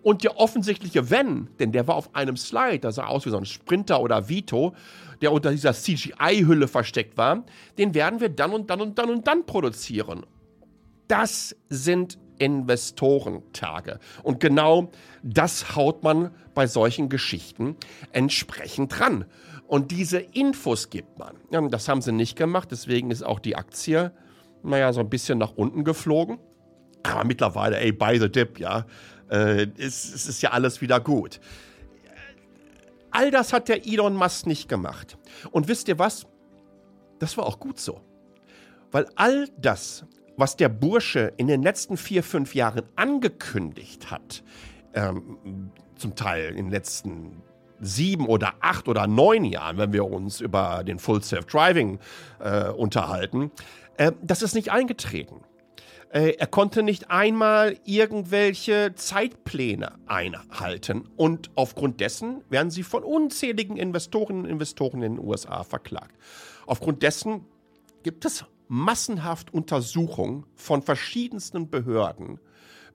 Und 0.01 0.25
der 0.25 0.39
offensichtliche 0.39 1.11
Wenn, 1.11 1.49
denn 1.59 1.73
der 1.73 1.87
war 1.87 1.97
auf 1.97 2.15
einem 2.15 2.37
Slide, 2.37 2.81
der 2.81 2.93
sah 2.93 3.07
aus 3.07 3.27
wie 3.27 3.31
so 3.31 3.37
ein 3.37 3.45
Sprinter 3.45 4.01
oder 4.01 4.29
Vito, 4.29 4.75
der 5.21 5.33
unter 5.33 5.51
dieser 5.51 5.75
CGI-Hülle 5.75 6.69
versteckt 6.69 7.17
war, 7.17 7.45
den 7.79 7.95
werden 7.95 8.21
wir 8.21 8.29
dann 8.29 8.53
und 8.53 8.71
dann 8.71 8.81
und 8.81 8.99
dann 8.99 9.11
und 9.11 9.27
dann 9.27 9.47
produzieren. 9.47 10.25
Das 11.09 11.55
sind 11.69 12.19
Investorentage. 12.39 14.01
Und 14.23 14.41
genau 14.41 14.91
das 15.23 15.77
haut 15.77 16.03
man 16.03 16.33
bei 16.55 16.67
solchen 16.67 17.09
Geschichten 17.09 17.77
entsprechend 18.13 18.99
dran. 18.99 19.27
Und 19.69 19.91
diese 19.91 20.19
Infos 20.19 20.91
gibt 20.91 21.19
man. 21.19 21.37
Das 21.71 21.89
haben 21.89 22.03
sie 22.03 22.13
nicht 22.13 22.37
gemacht, 22.37 22.71
deswegen 22.73 23.11
ist 23.11 23.23
auch 23.23 23.39
die 23.39 23.57
Aktie, 23.57 24.13
naja, 24.63 24.93
so 24.93 25.01
ein 25.01 25.09
bisschen 25.09 25.39
nach 25.39 25.53
unten 25.55 25.85
geflogen. 25.85 26.39
Aber 27.05 27.25
mittlerweile, 27.25 27.79
ey, 27.81 27.93
by 27.93 28.19
the 28.19 28.31
dip, 28.31 28.59
ja, 28.59 28.87
äh, 29.33 29.67
es, 29.79 30.15
es 30.15 30.27
ist 30.29 30.43
ja 30.43 30.51
alles 30.51 30.81
wieder 30.81 31.01
gut. 31.01 31.41
All 33.11 33.31
das 33.31 33.53
hat 33.53 33.69
der 33.69 33.87
Elon 33.87 34.15
Musk 34.15 34.47
nicht 34.47 34.69
gemacht. 34.69 35.19
Und 35.51 35.69
wisst 35.69 35.89
ihr 35.89 35.99
was? 35.99 36.27
Das 37.19 37.37
war 37.37 37.47
auch 37.47 37.59
gut 37.59 37.81
so. 37.81 38.01
Weil 38.91 39.07
all 39.17 39.49
das, 39.59 40.05
was 40.37 40.57
der 40.57 40.69
Bursche 40.69 41.33
in 41.37 41.47
den 41.47 41.63
letzten 41.63 41.97
vier, 41.97 42.23
fünf 42.23 42.55
Jahren 42.55 42.83
angekündigt 42.97 44.11
hat, 44.11 44.43
ähm, 44.95 45.71
zum 45.97 46.15
Teil 46.15 46.51
in 46.51 46.67
den 46.67 46.71
letzten 46.71 47.43
sieben 47.81 48.27
oder 48.27 48.55
acht 48.61 48.87
oder 48.89 49.07
neun 49.07 49.45
Jahren, 49.45 49.79
wenn 49.79 49.93
wir 49.93 50.05
uns 50.05 50.41
über 50.41 50.85
den 50.85 50.99
Full 50.99 51.23
Self 51.23 51.47
Driving 51.47 51.99
äh, 52.39 52.69
unterhalten, 52.69 53.51
äh, 53.97 54.13
das 54.23 54.43
ist 54.43 54.55
nicht 54.55 54.71
eingetreten. 54.71 55.41
Äh, 56.13 56.35
er 56.39 56.47
konnte 56.47 56.83
nicht 56.83 57.11
einmal 57.11 57.79
irgendwelche 57.85 58.95
Zeitpläne 58.95 59.93
einhalten 60.07 61.09
und 61.17 61.51
aufgrund 61.55 62.01
dessen 62.01 62.45
werden 62.51 62.71
sie 62.71 62.83
von 62.83 63.03
unzähligen 63.03 63.79
Investorinnen 63.79 64.45
und 64.45 64.51
Investoren 64.51 65.03
in 65.03 65.17
den 65.17 65.25
USA 65.25 65.65
verklagt. 65.65 66.15
Aufgrund 66.67 67.03
dessen 67.03 67.47
gibt 68.03 68.27
es 68.27 68.45
massenhaft 68.69 69.55
Untersuchungen 69.55 70.45
von 70.55 70.83
verschiedensten 70.83 71.71
Behörden 71.71 72.39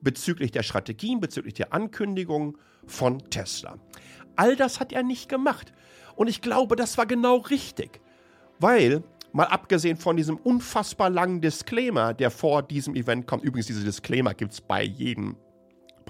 bezüglich 0.00 0.52
der 0.52 0.62
Strategien, 0.62 1.18
bezüglich 1.18 1.54
der 1.54 1.72
Ankündigungen 1.72 2.56
von 2.86 3.18
Tesla. 3.30 3.78
All 4.36 4.54
das 4.54 4.78
hat 4.78 4.92
er 4.92 5.02
nicht 5.02 5.28
gemacht. 5.28 5.72
Und 6.14 6.28
ich 6.28 6.40
glaube, 6.40 6.76
das 6.76 6.98
war 6.98 7.06
genau 7.06 7.38
richtig, 7.38 8.00
weil 8.60 9.02
Mal 9.32 9.44
abgesehen 9.44 9.96
von 9.96 10.16
diesem 10.16 10.36
unfassbar 10.36 11.10
langen 11.10 11.40
Disclaimer, 11.40 12.14
der 12.14 12.30
vor 12.30 12.62
diesem 12.62 12.94
Event 12.94 13.26
kommt. 13.26 13.44
Übrigens, 13.44 13.66
diese 13.66 13.84
Disclaimer 13.84 14.34
gibt 14.34 14.52
es 14.52 14.60
bei 14.60 14.82
jedem 14.82 15.36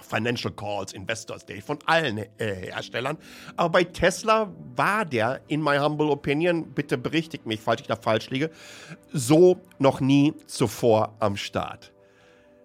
Financial 0.00 0.52
Calls, 0.52 0.92
Investors 0.92 1.44
Day 1.44 1.60
von 1.60 1.78
allen 1.86 2.18
äh, 2.18 2.26
Herstellern. 2.38 3.18
Aber 3.56 3.70
bei 3.70 3.84
Tesla 3.84 4.52
war 4.76 5.04
der, 5.04 5.40
in 5.48 5.62
my 5.62 5.78
humble 5.78 6.10
opinion, 6.10 6.72
bitte 6.72 6.96
berichtigt 6.96 7.46
mich, 7.46 7.60
falls 7.60 7.80
ich 7.80 7.86
da 7.86 7.96
falsch 7.96 8.30
liege, 8.30 8.50
so 9.12 9.60
noch 9.78 10.00
nie 10.00 10.34
zuvor 10.46 11.16
am 11.18 11.36
Start. 11.36 11.92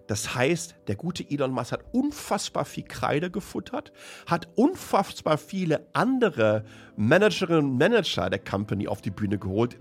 Das 0.06 0.34
heißt, 0.34 0.74
der 0.86 0.96
gute 0.96 1.28
Elon 1.30 1.50
Musk 1.50 1.72
hat 1.72 1.84
unfassbar 1.92 2.64
viel 2.64 2.84
Kreide 2.84 3.30
gefuttert, 3.30 3.92
hat 4.26 4.48
unfassbar 4.54 5.38
viele 5.38 5.86
andere 5.94 6.64
Managerinnen 6.96 7.70
und 7.72 7.78
Manager 7.78 8.28
der 8.28 8.38
Company 8.38 8.86
auf 8.86 9.00
die 9.00 9.10
Bühne 9.10 9.38
geholt. 9.38 9.76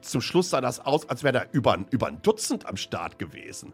Zum 0.00 0.20
Schluss 0.20 0.50
sah 0.50 0.60
das 0.60 0.80
aus, 0.80 1.08
als 1.08 1.22
wäre 1.22 1.38
er 1.38 1.46
über, 1.52 1.78
über 1.90 2.08
ein 2.08 2.20
Dutzend 2.22 2.66
am 2.66 2.76
Start 2.76 3.18
gewesen. 3.18 3.72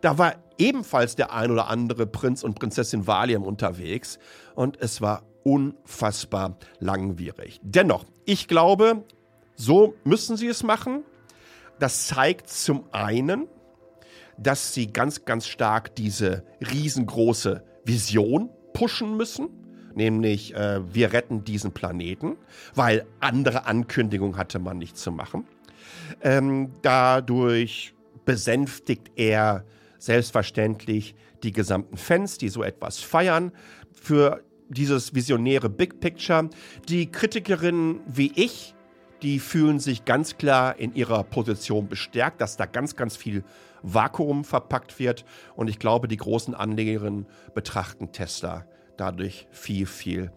Da 0.00 0.18
war 0.18 0.34
ebenfalls 0.58 1.16
der 1.16 1.32
ein 1.32 1.50
oder 1.50 1.68
andere 1.68 2.06
Prinz 2.06 2.42
und 2.42 2.58
Prinzessin 2.58 3.06
Valium 3.06 3.44
unterwegs 3.44 4.18
und 4.54 4.80
es 4.80 5.00
war 5.00 5.22
unfassbar 5.44 6.56
langwierig. 6.80 7.60
Dennoch, 7.62 8.04
ich 8.24 8.48
glaube, 8.48 9.04
so 9.54 9.94
müssen 10.04 10.36
sie 10.36 10.48
es 10.48 10.64
machen. 10.64 11.04
Das 11.78 12.08
zeigt 12.08 12.48
zum 12.48 12.84
einen, 12.92 13.46
dass 14.38 14.74
sie 14.74 14.88
ganz, 14.88 15.24
ganz 15.24 15.46
stark 15.46 15.94
diese 15.94 16.44
riesengroße 16.60 17.64
Vision 17.84 18.50
pushen 18.72 19.16
müssen, 19.16 19.48
nämlich 19.94 20.54
äh, 20.54 20.80
wir 20.92 21.12
retten 21.12 21.44
diesen 21.44 21.72
Planeten, 21.72 22.36
weil 22.74 23.06
andere 23.20 23.66
Ankündigungen 23.66 24.36
hatte 24.36 24.58
man 24.58 24.78
nicht 24.78 24.96
zu 24.96 25.10
machen. 25.10 25.46
Ähm, 26.22 26.72
dadurch 26.82 27.94
besänftigt 28.24 29.10
er 29.16 29.64
selbstverständlich 29.98 31.14
die 31.42 31.52
gesamten 31.52 31.96
Fans, 31.96 32.38
die 32.38 32.48
so 32.48 32.62
etwas 32.62 32.98
feiern, 33.00 33.52
für 33.92 34.42
dieses 34.68 35.14
visionäre 35.14 35.68
Big 35.68 36.00
Picture. 36.00 36.50
Die 36.88 37.10
Kritikerinnen 37.10 38.00
wie 38.06 38.32
ich, 38.34 38.74
die 39.22 39.38
fühlen 39.38 39.78
sich 39.78 40.04
ganz 40.04 40.36
klar 40.36 40.78
in 40.78 40.94
ihrer 40.94 41.24
Position 41.24 41.88
bestärkt, 41.88 42.40
dass 42.40 42.56
da 42.56 42.66
ganz, 42.66 42.96
ganz 42.96 43.16
viel 43.16 43.44
Vakuum 43.86 44.44
verpackt 44.44 44.98
wird. 44.98 45.24
Und 45.54 45.68
ich 45.68 45.78
glaube, 45.78 46.08
die 46.08 46.16
großen 46.16 46.54
Anlegerinnen 46.54 47.26
betrachten 47.54 48.12
Tesla 48.12 48.66
dadurch 48.96 49.46
viel, 49.50 49.86
viel 49.86 50.32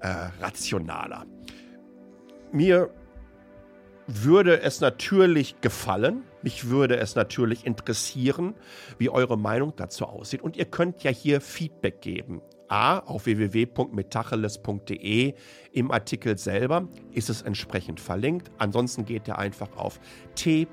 äh, 0.00 0.08
rationaler. 0.40 1.26
Mir 2.52 2.90
würde 4.06 4.60
es 4.60 4.80
natürlich 4.80 5.60
gefallen, 5.60 6.22
mich 6.42 6.68
würde 6.68 6.96
es 6.96 7.14
natürlich 7.14 7.66
interessieren, 7.66 8.54
wie 8.98 9.10
eure 9.10 9.38
Meinung 9.38 9.74
dazu 9.76 10.06
aussieht. 10.06 10.42
Und 10.42 10.56
ihr 10.56 10.64
könnt 10.66 11.04
ja 11.04 11.10
hier 11.10 11.40
Feedback 11.40 12.00
geben. 12.00 12.40
A, 12.68 13.00
auf 13.00 13.26
www.metacheles.de 13.26 15.34
im 15.72 15.90
Artikel 15.90 16.38
selber 16.38 16.88
ist 17.12 17.28
es 17.28 17.42
entsprechend 17.42 17.98
verlinkt. 18.00 18.50
Ansonsten 18.58 19.04
geht 19.04 19.28
ihr 19.28 19.36
einfach 19.38 19.76
auf 19.76 20.00
t.ly 20.34 20.68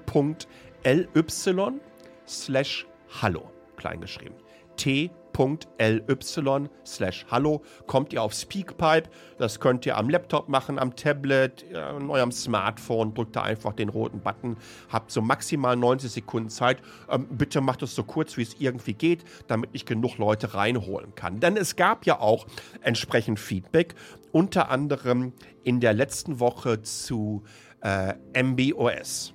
slash 2.29 2.85
hallo, 3.21 3.49
kleingeschrieben. 3.75 4.37
t.ly 4.77 6.69
slash 6.85 7.25
hallo 7.31 7.63
kommt 7.87 8.13
ihr 8.13 8.21
auf 8.21 8.33
Speakpipe. 8.33 9.09
Das 9.37 9.59
könnt 9.59 9.85
ihr 9.85 9.97
am 9.97 10.09
Laptop 10.09 10.47
machen, 10.47 10.79
am 10.79 10.95
Tablet, 10.95 11.65
an 11.73 12.09
eurem 12.09 12.31
Smartphone. 12.31 13.13
Drückt 13.13 13.35
da 13.35 13.43
einfach 13.43 13.73
den 13.73 13.89
roten 13.89 14.21
Button. 14.21 14.57
Habt 14.89 15.11
so 15.11 15.21
maximal 15.21 15.75
90 15.75 16.11
Sekunden 16.11 16.49
Zeit. 16.49 16.81
Ähm, 17.09 17.27
bitte 17.31 17.61
macht 17.61 17.81
es 17.83 17.95
so 17.95 18.03
kurz, 18.03 18.37
wie 18.37 18.43
es 18.43 18.55
irgendwie 18.59 18.93
geht, 18.93 19.23
damit 19.47 19.71
ich 19.73 19.85
genug 19.85 20.17
Leute 20.17 20.53
reinholen 20.53 21.15
kann. 21.15 21.39
Denn 21.39 21.57
es 21.57 21.75
gab 21.75 22.05
ja 22.05 22.19
auch 22.19 22.45
entsprechend 22.81 23.39
Feedback, 23.39 23.95
unter 24.31 24.69
anderem 24.69 25.33
in 25.63 25.79
der 25.79 25.93
letzten 25.93 26.39
Woche 26.39 26.81
zu 26.81 27.43
äh, 27.81 28.13
MBOS. 28.41 29.33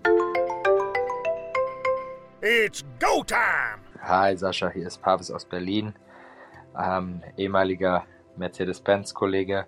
It's 2.46 2.84
go 3.00 3.24
time! 3.24 3.80
Hi 4.02 4.36
Sascha, 4.36 4.68
hier 4.68 4.86
ist 4.86 5.00
Pavis 5.00 5.30
aus 5.30 5.46
Berlin, 5.46 5.94
ähm, 6.78 7.22
ehemaliger 7.38 8.04
Mercedes-Benz-Kollege. 8.36 9.66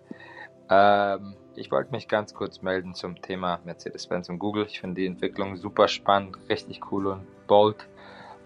Ähm, 0.68 1.36
ich 1.54 1.70
wollte 1.70 1.92
mich 1.92 2.06
ganz 2.06 2.34
kurz 2.34 2.60
melden 2.60 2.92
zum 2.92 3.22
Thema 3.22 3.60
Mercedes-Benz 3.64 4.28
und 4.28 4.38
Google. 4.38 4.66
Ich 4.66 4.78
finde 4.78 5.00
die 5.00 5.06
Entwicklung 5.06 5.56
super 5.56 5.88
spannend, 5.88 6.36
richtig 6.50 6.92
cool 6.92 7.06
und 7.06 7.46
bold, 7.46 7.88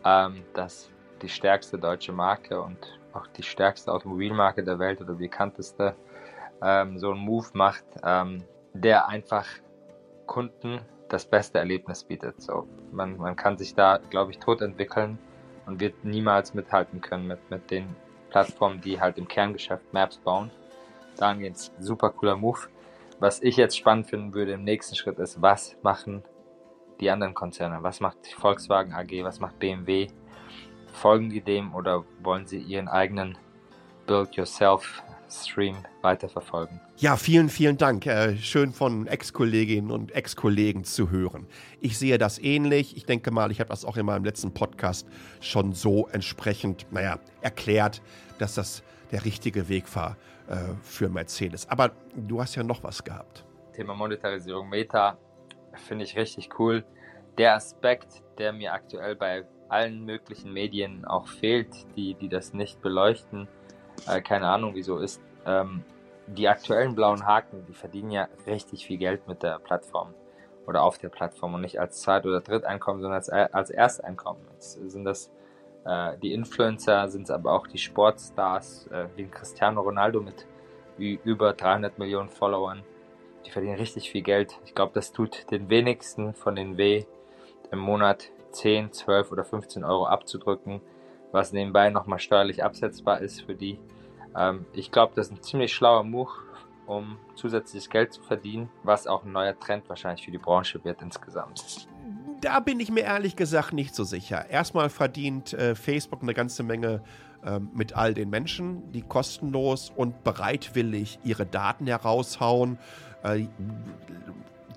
ähm, 0.04 0.44
dass 0.54 0.92
die 1.22 1.28
stärkste 1.28 1.76
deutsche 1.76 2.12
Marke 2.12 2.62
und 2.62 3.00
auch 3.12 3.26
die 3.26 3.42
stärkste 3.42 3.92
Automobilmarke 3.92 4.62
der 4.62 4.78
Welt 4.78 5.00
oder 5.00 5.14
die 5.14 5.24
bekannteste 5.24 5.96
ähm, 6.62 7.00
so 7.00 7.10
einen 7.10 7.18
Move 7.18 7.48
macht, 7.54 7.84
ähm, 8.04 8.44
der 8.74 9.08
einfach 9.08 9.48
Kunden 10.26 10.82
das 11.10 11.26
beste 11.26 11.58
Erlebnis 11.58 12.04
bietet. 12.04 12.40
So, 12.40 12.66
man, 12.92 13.18
man 13.18 13.36
kann 13.36 13.58
sich 13.58 13.74
da, 13.74 13.98
glaube 13.98 14.30
ich, 14.30 14.38
tot 14.38 14.62
entwickeln 14.62 15.18
und 15.66 15.80
wird 15.80 16.04
niemals 16.04 16.54
mithalten 16.54 17.00
können 17.00 17.26
mit, 17.26 17.50
mit 17.50 17.70
den 17.70 17.94
Plattformen, 18.30 18.80
die 18.80 19.00
halt 19.00 19.18
im 19.18 19.28
Kerngeschäft 19.28 19.92
Maps 19.92 20.18
bauen. 20.18 20.50
Dahingehend 21.16 21.72
super 21.78 22.10
cooler 22.10 22.36
Move. 22.36 22.60
Was 23.18 23.42
ich 23.42 23.56
jetzt 23.56 23.76
spannend 23.76 24.06
finden 24.06 24.32
würde 24.32 24.52
im 24.52 24.64
nächsten 24.64 24.94
Schritt 24.94 25.18
ist, 25.18 25.42
was 25.42 25.76
machen 25.82 26.22
die 27.00 27.10
anderen 27.10 27.34
Konzerne? 27.34 27.82
Was 27.82 28.00
macht 28.00 28.26
Volkswagen 28.28 28.94
AG? 28.94 29.24
Was 29.24 29.40
macht 29.40 29.58
BMW? 29.58 30.06
Folgen 30.92 31.28
die 31.28 31.40
dem 31.40 31.74
oder 31.74 32.04
wollen 32.22 32.46
sie 32.46 32.58
ihren 32.58 32.88
eigenen 32.88 33.36
Build-Yourself 34.06 35.02
Stream 35.30 35.76
weiterverfolgen. 36.02 36.80
Ja, 36.96 37.16
vielen, 37.16 37.48
vielen 37.48 37.76
Dank. 37.76 38.06
Äh, 38.06 38.36
schön 38.36 38.72
von 38.72 39.06
Ex-Kolleginnen 39.06 39.90
und 39.90 40.12
Ex-Kollegen 40.12 40.84
zu 40.84 41.10
hören. 41.10 41.46
Ich 41.80 41.98
sehe 41.98 42.18
das 42.18 42.38
ähnlich. 42.38 42.96
Ich 42.96 43.06
denke 43.06 43.30
mal, 43.30 43.50
ich 43.50 43.60
habe 43.60 43.70
das 43.70 43.84
auch 43.84 43.96
in 43.96 44.06
meinem 44.06 44.24
letzten 44.24 44.52
Podcast 44.52 45.06
schon 45.40 45.72
so 45.72 46.08
entsprechend, 46.08 46.86
naja, 46.90 47.18
erklärt, 47.40 48.02
dass 48.38 48.54
das 48.54 48.82
der 49.12 49.24
richtige 49.24 49.68
Weg 49.68 49.94
war 49.94 50.16
äh, 50.48 50.56
für 50.82 51.08
Mercedes. 51.08 51.68
Aber 51.68 51.92
du 52.14 52.40
hast 52.40 52.54
ja 52.54 52.62
noch 52.62 52.82
was 52.82 53.02
gehabt. 53.02 53.44
Thema 53.74 53.94
Monetarisierung 53.94 54.68
Meta 54.68 55.16
finde 55.74 56.04
ich 56.04 56.16
richtig 56.16 56.58
cool. 56.58 56.84
Der 57.38 57.54
Aspekt, 57.54 58.22
der 58.38 58.52
mir 58.52 58.72
aktuell 58.72 59.16
bei 59.16 59.44
allen 59.68 60.04
möglichen 60.04 60.52
Medien 60.52 61.04
auch 61.04 61.28
fehlt, 61.28 61.86
die, 61.96 62.14
die 62.14 62.28
das 62.28 62.52
nicht 62.52 62.82
beleuchten, 62.82 63.48
äh, 64.06 64.20
keine 64.20 64.48
Ahnung 64.48 64.74
wieso 64.74 64.98
ist, 64.98 65.20
ähm, 65.46 65.84
die 66.26 66.48
aktuellen 66.48 66.94
blauen 66.94 67.26
Haken, 67.26 67.64
die 67.66 67.74
verdienen 67.74 68.10
ja 68.10 68.28
richtig 68.46 68.86
viel 68.86 68.98
Geld 68.98 69.26
mit 69.26 69.42
der 69.42 69.58
Plattform 69.58 70.14
oder 70.66 70.82
auf 70.82 70.98
der 70.98 71.08
Plattform 71.08 71.54
und 71.54 71.62
nicht 71.62 71.80
als 71.80 72.00
Zweit- 72.00 72.26
oder 72.26 72.40
Dritteinkommen, 72.40 73.02
sondern 73.02 73.16
als, 73.18 73.28
äh, 73.28 73.48
als 73.52 73.70
Ersteinkommen. 73.70 74.42
Jetzt 74.52 74.74
sind 74.90 75.04
das 75.04 75.30
äh, 75.84 76.16
die 76.18 76.32
Influencer, 76.32 77.08
sind 77.08 77.24
es 77.24 77.30
aber 77.30 77.52
auch 77.52 77.66
die 77.66 77.78
Sportstars 77.78 78.86
äh, 78.88 79.06
wie 79.16 79.26
Cristiano 79.26 79.80
Ronaldo 79.80 80.20
mit 80.20 80.46
über 80.98 81.54
300 81.54 81.98
Millionen 81.98 82.28
Followern. 82.28 82.82
Die 83.46 83.50
verdienen 83.50 83.76
richtig 83.76 84.10
viel 84.10 84.20
Geld. 84.20 84.58
Ich 84.66 84.74
glaube, 84.74 84.92
das 84.94 85.12
tut 85.12 85.50
den 85.50 85.70
wenigsten 85.70 86.34
von 86.34 86.54
den 86.54 86.76
weh, 86.76 87.04
im 87.72 87.78
Monat 87.78 88.30
10, 88.50 88.92
12 88.92 89.32
oder 89.32 89.44
15 89.44 89.82
Euro 89.82 90.06
abzudrücken, 90.06 90.82
was 91.32 91.52
nebenbei 91.52 91.90
nochmal 91.90 92.18
steuerlich 92.18 92.64
absetzbar 92.64 93.20
ist 93.20 93.42
für 93.42 93.54
die. 93.54 93.78
Ähm, 94.36 94.66
ich 94.72 94.90
glaube, 94.90 95.12
das 95.16 95.28
ist 95.28 95.32
ein 95.32 95.42
ziemlich 95.42 95.72
schlauer 95.72 96.04
Move, 96.04 96.30
um 96.86 97.18
zusätzliches 97.34 97.88
Geld 97.88 98.12
zu 98.12 98.22
verdienen, 98.22 98.68
was 98.82 99.06
auch 99.06 99.24
ein 99.24 99.32
neuer 99.32 99.58
Trend 99.58 99.88
wahrscheinlich 99.88 100.24
für 100.24 100.32
die 100.32 100.38
Branche 100.38 100.84
wird 100.84 101.02
insgesamt. 101.02 101.88
Da 102.40 102.60
bin 102.60 102.80
ich 102.80 102.90
mir 102.90 103.02
ehrlich 103.02 103.36
gesagt 103.36 103.72
nicht 103.72 103.94
so 103.94 104.02
sicher. 104.04 104.48
Erstmal 104.48 104.88
verdient 104.88 105.52
äh, 105.52 105.74
Facebook 105.74 106.22
eine 106.22 106.34
ganze 106.34 106.62
Menge 106.62 107.02
äh, 107.44 107.60
mit 107.60 107.94
all 107.94 108.14
den 108.14 108.30
Menschen, 108.30 108.90
die 108.92 109.02
kostenlos 109.02 109.92
und 109.94 110.24
bereitwillig 110.24 111.18
ihre 111.22 111.46
Daten 111.46 111.86
heraushauen. 111.86 112.78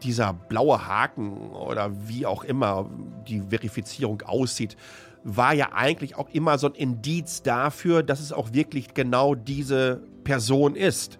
Dieser 0.03 0.33
blaue 0.33 0.87
Haken 0.87 1.51
oder 1.51 1.91
wie 2.07 2.25
auch 2.25 2.43
immer 2.43 2.89
die 3.27 3.41
Verifizierung 3.41 4.21
aussieht, 4.23 4.75
war 5.23 5.53
ja 5.53 5.71
eigentlich 5.73 6.17
auch 6.17 6.29
immer 6.29 6.57
so 6.57 6.67
ein 6.67 6.75
Indiz 6.75 7.41
dafür, 7.41 8.03
dass 8.03 8.19
es 8.19 8.33
auch 8.33 8.53
wirklich 8.53 8.93
genau 8.93 9.35
diese 9.35 10.01
Person 10.23 10.75
ist. 10.75 11.19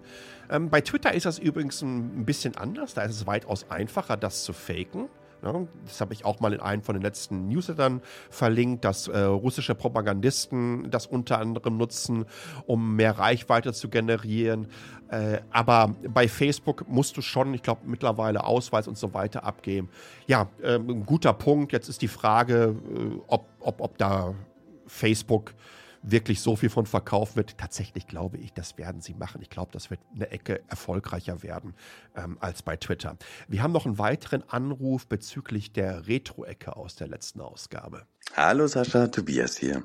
Ähm, 0.50 0.68
bei 0.68 0.80
Twitter 0.80 1.12
ist 1.14 1.26
das 1.26 1.38
übrigens 1.38 1.82
ein 1.82 2.24
bisschen 2.24 2.56
anders. 2.56 2.94
Da 2.94 3.02
ist 3.02 3.12
es 3.12 3.26
weitaus 3.26 3.70
einfacher, 3.70 4.16
das 4.16 4.44
zu 4.44 4.52
faken. 4.52 5.08
Ja, 5.42 5.52
das 5.84 6.00
habe 6.00 6.14
ich 6.14 6.24
auch 6.24 6.40
mal 6.40 6.52
in 6.52 6.60
einem 6.60 6.82
von 6.82 6.94
den 6.94 7.02
letzten 7.02 7.48
Newslettern 7.48 8.00
verlinkt, 8.30 8.84
dass 8.84 9.08
äh, 9.08 9.18
russische 9.18 9.74
Propagandisten 9.74 10.90
das 10.90 11.06
unter 11.06 11.38
anderem 11.38 11.76
nutzen, 11.76 12.24
um 12.66 12.96
mehr 12.96 13.18
Reichweite 13.18 13.72
zu 13.72 13.88
generieren. 13.88 14.68
Äh, 15.08 15.40
aber 15.50 15.94
bei 16.08 16.28
Facebook 16.28 16.88
musst 16.88 17.16
du 17.16 17.22
schon, 17.22 17.52
ich 17.54 17.62
glaube, 17.62 17.82
mittlerweile 17.84 18.44
Ausweis 18.44 18.88
und 18.88 18.96
so 18.96 19.12
weiter 19.14 19.44
abgeben. 19.44 19.90
Ja, 20.26 20.48
äh, 20.62 20.76
ein 20.76 21.04
guter 21.04 21.32
Punkt. 21.32 21.72
Jetzt 21.72 21.88
ist 21.88 22.02
die 22.02 22.08
Frage, 22.08 22.74
äh, 22.94 23.20
ob, 23.26 23.46
ob, 23.60 23.80
ob 23.80 23.98
da 23.98 24.34
Facebook 24.86 25.54
wirklich 26.04 26.40
so 26.40 26.54
viel 26.54 26.68
von 26.68 26.86
verkauft 26.86 27.36
wird. 27.36 27.56
Tatsächlich 27.58 28.06
glaube 28.06 28.36
ich, 28.36 28.52
das 28.52 28.76
werden 28.78 29.00
sie 29.00 29.14
machen. 29.14 29.40
Ich 29.42 29.50
glaube, 29.50 29.72
das 29.72 29.90
wird 29.90 30.00
eine 30.14 30.30
Ecke 30.30 30.60
erfolgreicher 30.68 31.42
werden 31.42 31.74
ähm, 32.14 32.36
als 32.40 32.62
bei 32.62 32.76
Twitter. 32.76 33.16
Wir 33.48 33.62
haben 33.62 33.72
noch 33.72 33.86
einen 33.86 33.98
weiteren 33.98 34.42
Anruf 34.48 35.06
bezüglich 35.06 35.72
der 35.72 36.06
Retro-Ecke 36.06 36.76
aus 36.76 36.94
der 36.94 37.08
letzten 37.08 37.40
Ausgabe. 37.40 38.06
Hallo 38.36 38.66
Sascha, 38.66 39.08
Tobias 39.08 39.56
hier. 39.56 39.84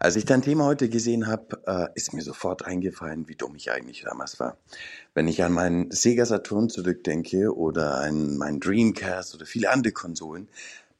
Als 0.00 0.16
ich 0.16 0.24
dein 0.24 0.42
Thema 0.42 0.64
heute 0.64 0.88
gesehen 0.88 1.26
habe, 1.26 1.62
äh, 1.66 1.86
ist 1.94 2.12
mir 2.12 2.22
sofort 2.22 2.64
eingefallen, 2.64 3.28
wie 3.28 3.36
dumm 3.36 3.54
ich 3.54 3.70
eigentlich 3.70 4.02
damals 4.02 4.40
war. 4.40 4.58
Wenn 5.14 5.28
ich 5.28 5.42
an 5.44 5.52
meinen 5.52 5.90
Sega 5.90 6.26
Saturn 6.26 6.68
zurückdenke 6.68 7.54
oder 7.54 7.98
an 7.98 8.36
meinen 8.36 8.60
Dreamcast 8.60 9.34
oder 9.34 9.46
viele 9.46 9.70
andere 9.70 9.92
Konsolen, 9.92 10.48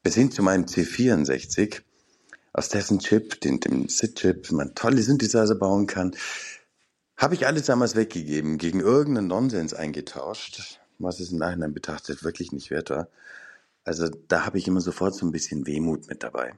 bis 0.03 0.15
hin 0.15 0.31
zu 0.31 0.41
meinem 0.41 0.65
C64, 0.65 1.81
aus 2.55 2.69
dessen 2.69 2.99
Chip, 2.99 3.41
den, 3.41 3.59
dem 3.59 3.89
SID-Chip, 3.89 4.51
man 4.51 4.75
tolle 4.75 5.01
Synthesizer 5.01 5.55
bauen 5.55 5.87
kann, 5.87 6.15
habe 7.17 7.35
ich 7.35 7.45
alles 7.47 7.65
damals 7.65 7.95
weggegeben, 7.95 8.57
gegen 8.57 8.79
irgendeinen 8.79 9.27
Nonsens 9.27 9.73
eingetauscht, 9.73 10.79
was 10.97 11.19
es 11.19 11.31
im 11.31 11.37
Nachhinein 11.37 11.73
betrachtet 11.73 12.23
wirklich 12.23 12.53
nicht 12.53 12.71
wert 12.71 12.89
war. 12.89 13.09
Also 13.83 14.07
da 14.27 14.45
habe 14.45 14.57
ich 14.57 14.67
immer 14.67 14.81
sofort 14.81 15.15
so 15.15 15.25
ein 15.25 15.31
bisschen 15.31 15.67
Wehmut 15.67 16.07
mit 16.07 16.23
dabei. 16.23 16.53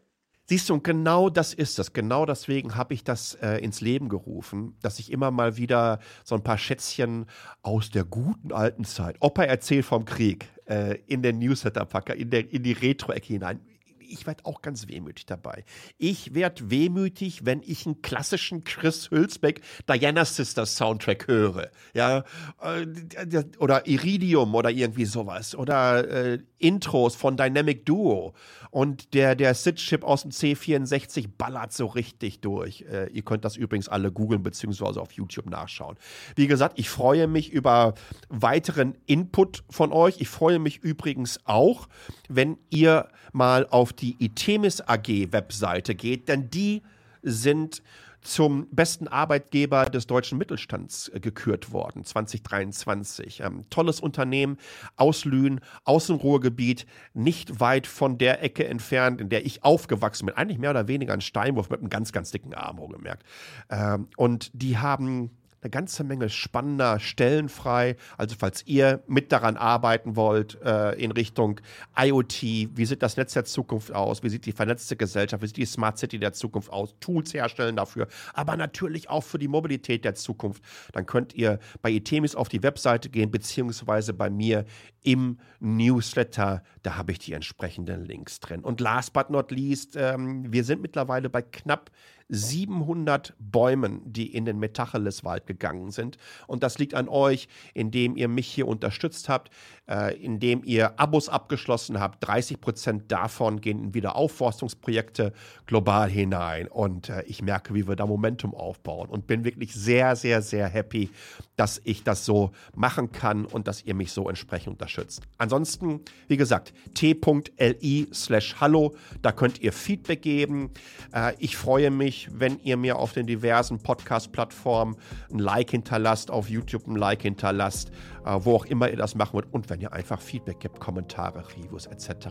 Siehst 0.46 0.70
du, 0.70 0.76
und 0.76 0.84
genau 0.84 1.30
das 1.30 1.54
ist 1.54 1.78
es. 1.78 1.92
Genau 1.92 2.26
deswegen 2.26 2.76
habe 2.76 2.94
ich 2.94 3.04
das 3.04 3.34
äh, 3.42 3.58
ins 3.58 3.82
Leben 3.82 4.08
gerufen, 4.08 4.78
dass 4.82 5.00
ich 5.00 5.12
immer 5.12 5.30
mal 5.30 5.58
wieder 5.58 6.00
so 6.24 6.36
ein 6.36 6.44
paar 6.44 6.58
Schätzchen 6.58 7.26
aus 7.64 7.90
der 7.90 8.06
guten 8.06 8.54
alten 8.54 8.86
Zeit, 8.86 9.18
Opa 9.20 9.44
erzählt 9.44 9.86
vom 9.86 10.06
Krieg, 10.06 10.48
äh, 10.66 11.00
in 11.08 11.22
den 11.22 11.40
Newsletter 11.40 11.86
packe, 11.86 12.14
in, 12.14 12.30
der, 12.30 12.50
in 12.54 12.64
die 12.64 12.72
Retro-Ecke 12.72 13.34
hinein 13.34 13.60
ich 14.08 14.26
werde 14.26 14.46
auch 14.46 14.62
ganz 14.62 14.88
wehmütig 14.88 15.26
dabei. 15.26 15.64
Ich 15.98 16.34
werde 16.34 16.70
wehmütig, 16.70 17.46
wenn 17.46 17.62
ich 17.62 17.86
einen 17.86 18.02
klassischen 18.02 18.64
Chris 18.64 19.12
Hülsbeck 19.12 19.62
Diana 19.88 20.26
Sisters 20.26 20.76
Soundtrack 20.76 21.28
höre. 21.28 21.70
Ja, 21.94 22.24
äh, 22.62 23.44
oder 23.60 23.88
Iridium 23.88 24.56
oder 24.56 24.70
irgendwie 24.70 25.06
sowas. 25.06 25.56
Oder 25.56 26.08
äh, 26.08 26.40
Intros 26.60 27.16
von 27.16 27.38
Dynamic 27.38 27.86
Duo. 27.86 28.34
Und 28.72 29.14
der, 29.14 29.36
der 29.36 29.54
SID-Chip 29.54 30.04
aus 30.04 30.24
dem 30.24 30.32
C64 30.32 31.30
ballert 31.38 31.74
so 31.74 31.86
richtig 31.86 32.42
durch. 32.42 32.82
Äh, 32.82 33.08
ihr 33.12 33.24
könnt 33.24 33.46
das 33.46 33.56
übrigens 33.56 33.88
alle 33.88 34.12
googeln 34.12 34.44
beziehungsweise 34.44 35.02
auf 35.02 35.12
YouTube 35.12 35.50
nachschauen. 35.50 35.98
Wie 36.36 36.48
gesagt, 36.48 36.78
ich 36.80 36.90
freue 36.90 37.28
mich 37.28 37.52
über 37.52 37.94
weiteren 38.30 38.96
Input 39.06 39.64
von 39.70 39.92
euch. 39.92 40.20
Ich 40.20 40.30
freue 40.30 40.60
mich 40.60 40.80
übrigens 40.80 41.40
auch, 41.46 41.88
wenn 42.28 42.58
ihr 42.70 43.10
mal 43.34 43.68
auf 43.70 43.94
die 44.02 44.16
Itemis 44.20 44.82
AG 44.82 45.32
Webseite 45.32 45.96
geht, 45.96 46.28
denn 46.30 46.50
die 46.50 46.82
sind 47.22 47.82
zum 48.22 48.68
besten 48.72 49.08
Arbeitgeber 49.08 49.86
des 49.86 50.06
deutschen 50.08 50.38
Mittelstands 50.38 51.10
äh, 51.10 51.20
gekürt 51.20 51.72
worden, 51.72 52.04
2023. 52.04 53.42
Ähm, 53.42 53.66
tolles 53.70 54.00
Unternehmen 54.00 54.58
aus 54.96 55.24
Lünen, 55.26 55.62
aus 55.86 56.08
dem 56.08 56.18
Ruhrgebiet, 56.18 56.86
nicht 57.14 57.60
weit 57.60 57.88
von 57.88 58.18
der 58.18 58.44
Ecke 58.44 58.68
entfernt, 58.68 59.22
in 59.22 59.30
der 59.30 59.46
ich 59.46 59.64
aufgewachsen 59.64 60.26
bin. 60.26 60.36
Eigentlich 60.36 60.60
mehr 60.60 60.72
oder 60.72 60.88
weniger 60.88 61.14
ein 61.14 61.22
Steinwurf 61.22 61.70
mit 61.70 61.80
einem 61.80 61.90
ganz, 61.90 62.12
ganz 62.12 62.32
dicken 62.32 62.54
Arm, 62.54 62.78
gemerkt. 62.90 63.24
Ähm, 63.70 64.08
und 64.18 64.52
die 64.54 64.78
haben 64.78 65.32
eine 65.62 65.70
ganze 65.70 66.04
Menge 66.04 66.30
spannender 66.30 67.00
Stellen 67.00 67.50
frei. 67.50 67.96
Also 68.18 68.36
falls 68.38 68.66
ihr 68.68 69.04
mit 69.08 69.32
daran 69.32 69.58
arbeiten 69.58 70.16
wollt 70.16 70.62
äh, 70.62 70.94
in 70.94 71.12
Richtung 71.12 71.60
IoT, 71.98 72.42
wie 72.42 72.86
sieht 72.86 73.02
das 73.02 73.18
Netz 73.18 73.34
der 73.34 73.46
Zukunft 73.46 73.94
aus, 73.94 74.24
wie 74.24 74.30
sieht 74.30 74.46
die 74.46 74.52
vernetzte 74.52 74.96
Gesellschaft, 74.96 75.42
wie 75.42 75.48
sieht 75.48 75.58
die 75.58 75.66
Smart 75.66 75.98
City 75.98 76.20
der 76.20 76.34
Zukunft 76.34 76.72
aus, 76.72 76.96
Tools 77.00 77.34
herstellen 77.34 77.76
dafür, 77.76 78.08
aber 78.34 78.56
natürlich 78.56 79.10
auch 79.10 79.24
für 79.24 79.40
die 79.40 79.48
Mobilität 79.48 80.06
der 80.06 80.16
Zukunft, 80.16 80.64
dann 80.94 81.06
könnt 81.06 81.34
ihr 81.34 81.60
bei 81.82 81.92
Itemis 81.92 82.36
auf 82.36 82.50
die 82.50 82.62
Webseite 82.64 83.10
gehen, 83.10 83.32
beziehungsweise 83.32 84.14
bei 84.14 84.30
mir 84.30 84.66
im 85.08 85.38
Newsletter, 85.62 86.62
da 86.84 86.98
habe 86.98 87.14
ich 87.14 87.20
die 87.20 87.32
entsprechenden 87.32 88.04
Links 88.04 88.42
drin. 88.42 88.60
Und 88.60 88.82
last 88.82 89.14
but 89.14 89.30
not 89.30 89.52
least, 89.52 89.96
ähm, 89.96 90.52
wir 90.52 90.66
sind 90.66 90.82
mittlerweile 90.82 91.30
bei 91.30 91.42
knapp 91.42 91.92
700 92.30 93.34
Bäumen, 93.40 94.02
die 94.06 94.34
in 94.34 94.46
den 94.46 94.60
Metacheles-Wald 94.60 95.48
gegangen 95.48 95.92
sind. 95.92 96.18
Und 96.46 96.64
das 96.64 96.78
liegt 96.78 96.94
an 96.94 97.08
euch, 97.08 97.48
indem 97.74 98.18
ihr 98.18 98.28
mich 98.28 98.48
hier 98.48 98.68
unterstützt 98.68 99.30
habt, 99.30 99.50
äh, 99.88 100.16
indem 100.18 100.64
ihr 100.66 101.00
Abos 101.00 101.30
abgeschlossen 101.30 102.00
habt. 102.00 102.26
30 102.28 102.60
Prozent 102.60 103.12
davon 103.12 103.62
gehen 103.62 103.80
in 103.80 103.94
Wiederaufforstungsprojekte 103.94 105.32
global 105.66 106.10
hinein. 106.10 106.68
Und 106.68 107.10
äh, 107.10 107.24
ich 107.24 107.42
merke, 107.42 107.74
wie 107.74 107.88
wir 107.88 107.96
da 107.96 108.06
Momentum 108.06 108.54
aufbauen 108.54 109.10
und 109.10 109.28
bin 109.28 109.46
wirklich 109.46 109.74
sehr, 109.74 110.16
sehr, 110.16 110.42
sehr 110.42 110.68
happy, 110.68 111.10
dass 111.56 111.82
ich 111.86 112.04
das 112.04 112.26
so 112.26 112.52
machen 112.76 113.12
kann 113.12 113.46
und 113.46 113.68
dass 113.68 113.84
ihr 113.84 113.96
mich 113.96 114.12
so 114.12 114.28
entsprechend 114.28 114.74
unterstützt. 114.74 114.97
Ansonsten, 115.38 116.02
wie 116.28 116.38
gesagt, 116.38 116.74
t.li 116.94 118.08
slash 118.14 118.56
hallo, 118.60 118.96
da 119.22 119.32
könnt 119.32 119.62
ihr 119.62 119.74
Feedback 119.74 120.22
geben. 120.22 120.72
Äh, 121.14 121.34
ich 121.40 121.58
freue 121.58 121.92
mich, 121.92 122.30
wenn 122.32 122.60
ihr 122.60 122.78
mir 122.78 122.98
auf 122.98 123.14
den 123.14 123.28
diversen 123.28 123.80
Podcast-Plattformen 123.80 124.98
ein 125.32 125.40
Like 125.40 125.72
hinterlasst, 125.72 126.32
auf 126.32 126.50
YouTube 126.50 126.88
ein 126.88 126.96
Like 126.96 127.22
hinterlasst, 127.22 127.92
äh, 128.26 128.38
wo 128.40 128.56
auch 128.56 128.66
immer 128.66 128.90
ihr 128.90 128.98
das 128.98 129.16
machen 129.16 129.34
wollt 129.34 129.54
und 129.54 129.70
wenn 129.70 129.82
ihr 129.82 129.94
einfach 129.94 130.22
Feedback 130.22 130.60
gibt, 130.60 130.80
Kommentare, 130.80 131.44
Reviews 131.56 131.86
etc. 131.86 132.28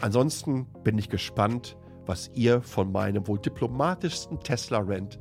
Ansonsten 0.00 0.66
bin 0.84 0.98
ich 0.98 1.08
gespannt, 1.08 1.76
was 2.06 2.30
ihr 2.34 2.62
von 2.62 2.90
meinem 2.90 3.26
wohl 3.28 3.38
diplomatischsten 3.38 4.40
Tesla-Rent 4.40 5.18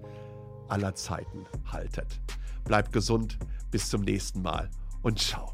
aller 0.69 0.95
Zeiten 0.95 1.45
haltet. 1.65 2.21
Bleibt 2.63 2.91
gesund, 2.93 3.37
bis 3.71 3.89
zum 3.89 4.01
nächsten 4.01 4.41
Mal 4.41 4.69
und 5.01 5.19
ciao. 5.19 5.53